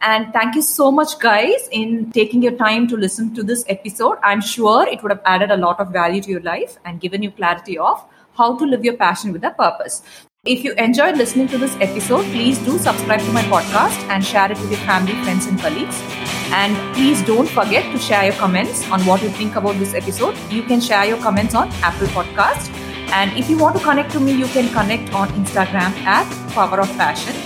And 0.00 0.32
thank 0.32 0.54
you 0.54 0.62
so 0.62 0.90
much, 0.90 1.18
guys, 1.18 1.68
in 1.70 2.10
taking 2.12 2.42
your 2.42 2.56
time 2.56 2.88
to 2.88 2.96
listen 2.96 3.34
to 3.34 3.42
this 3.42 3.64
episode. 3.68 4.18
I'm 4.22 4.40
sure 4.40 4.86
it 4.86 5.02
would 5.02 5.12
have 5.12 5.20
added 5.26 5.50
a 5.50 5.56
lot 5.56 5.80
of 5.80 5.92
value 5.92 6.22
to 6.22 6.30
your 6.30 6.40
life 6.40 6.78
and 6.84 6.98
given 6.98 7.22
you 7.22 7.30
clarity 7.30 7.76
of 7.76 8.02
how 8.34 8.56
to 8.56 8.64
live 8.64 8.84
your 8.84 8.96
passion 8.96 9.32
with 9.32 9.44
a 9.44 9.50
purpose. 9.50 10.02
If 10.44 10.64
you 10.64 10.72
enjoyed 10.74 11.16
listening 11.16 11.46
to 11.48 11.58
this 11.58 11.76
episode, 11.76 12.24
please 12.32 12.58
do 12.58 12.76
subscribe 12.76 13.20
to 13.20 13.32
my 13.32 13.42
podcast 13.42 13.96
and 14.08 14.24
share 14.24 14.50
it 14.50 14.58
with 14.58 14.70
your 14.72 14.80
family, 14.80 15.12
friends, 15.22 15.46
and 15.46 15.58
colleagues. 15.60 16.02
And 16.50 16.76
please 16.94 17.22
don't 17.22 17.48
forget 17.48 17.84
to 17.92 17.98
share 17.98 18.24
your 18.24 18.34
comments 18.34 18.90
on 18.90 19.02
what 19.06 19.22
you 19.22 19.28
think 19.28 19.54
about 19.54 19.76
this 19.76 19.94
episode. 19.94 20.36
You 20.50 20.64
can 20.64 20.80
share 20.80 21.04
your 21.04 21.18
comments 21.18 21.54
on 21.54 21.68
Apple 21.82 22.08
Podcast. 22.08 22.70
And 23.12 23.32
if 23.38 23.48
you 23.48 23.56
want 23.56 23.76
to 23.76 23.82
connect 23.84 24.10
to 24.12 24.20
me, 24.20 24.32
you 24.32 24.46
can 24.46 24.68
connect 24.72 25.14
on 25.14 25.28
Instagram 25.28 25.92
at 26.04 26.28
Power 26.50 26.80
of 26.80 26.88
Passion. 26.96 27.36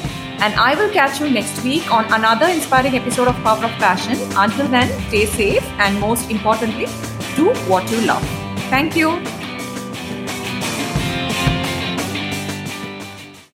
And 0.41 0.55
I 0.55 0.75
will 0.75 0.91
catch 0.91 1.21
you 1.21 1.29
next 1.29 1.63
week 1.65 1.93
on 1.93 2.05
another 2.13 2.47
inspiring 2.47 2.95
episode 2.95 3.29
of 3.29 3.35
Power 3.43 3.65
of 3.65 3.73
Passion. 3.73 4.17
Until 4.37 4.69
then, 4.69 4.89
stay 5.09 5.27
safe 5.27 5.65
and 5.79 6.01
most 6.01 6.31
importantly, 6.31 6.87
do 7.37 7.53
what 7.71 7.91
you 7.91 8.01
love. 8.07 8.23
Thank 8.71 8.97
you. 8.97 9.21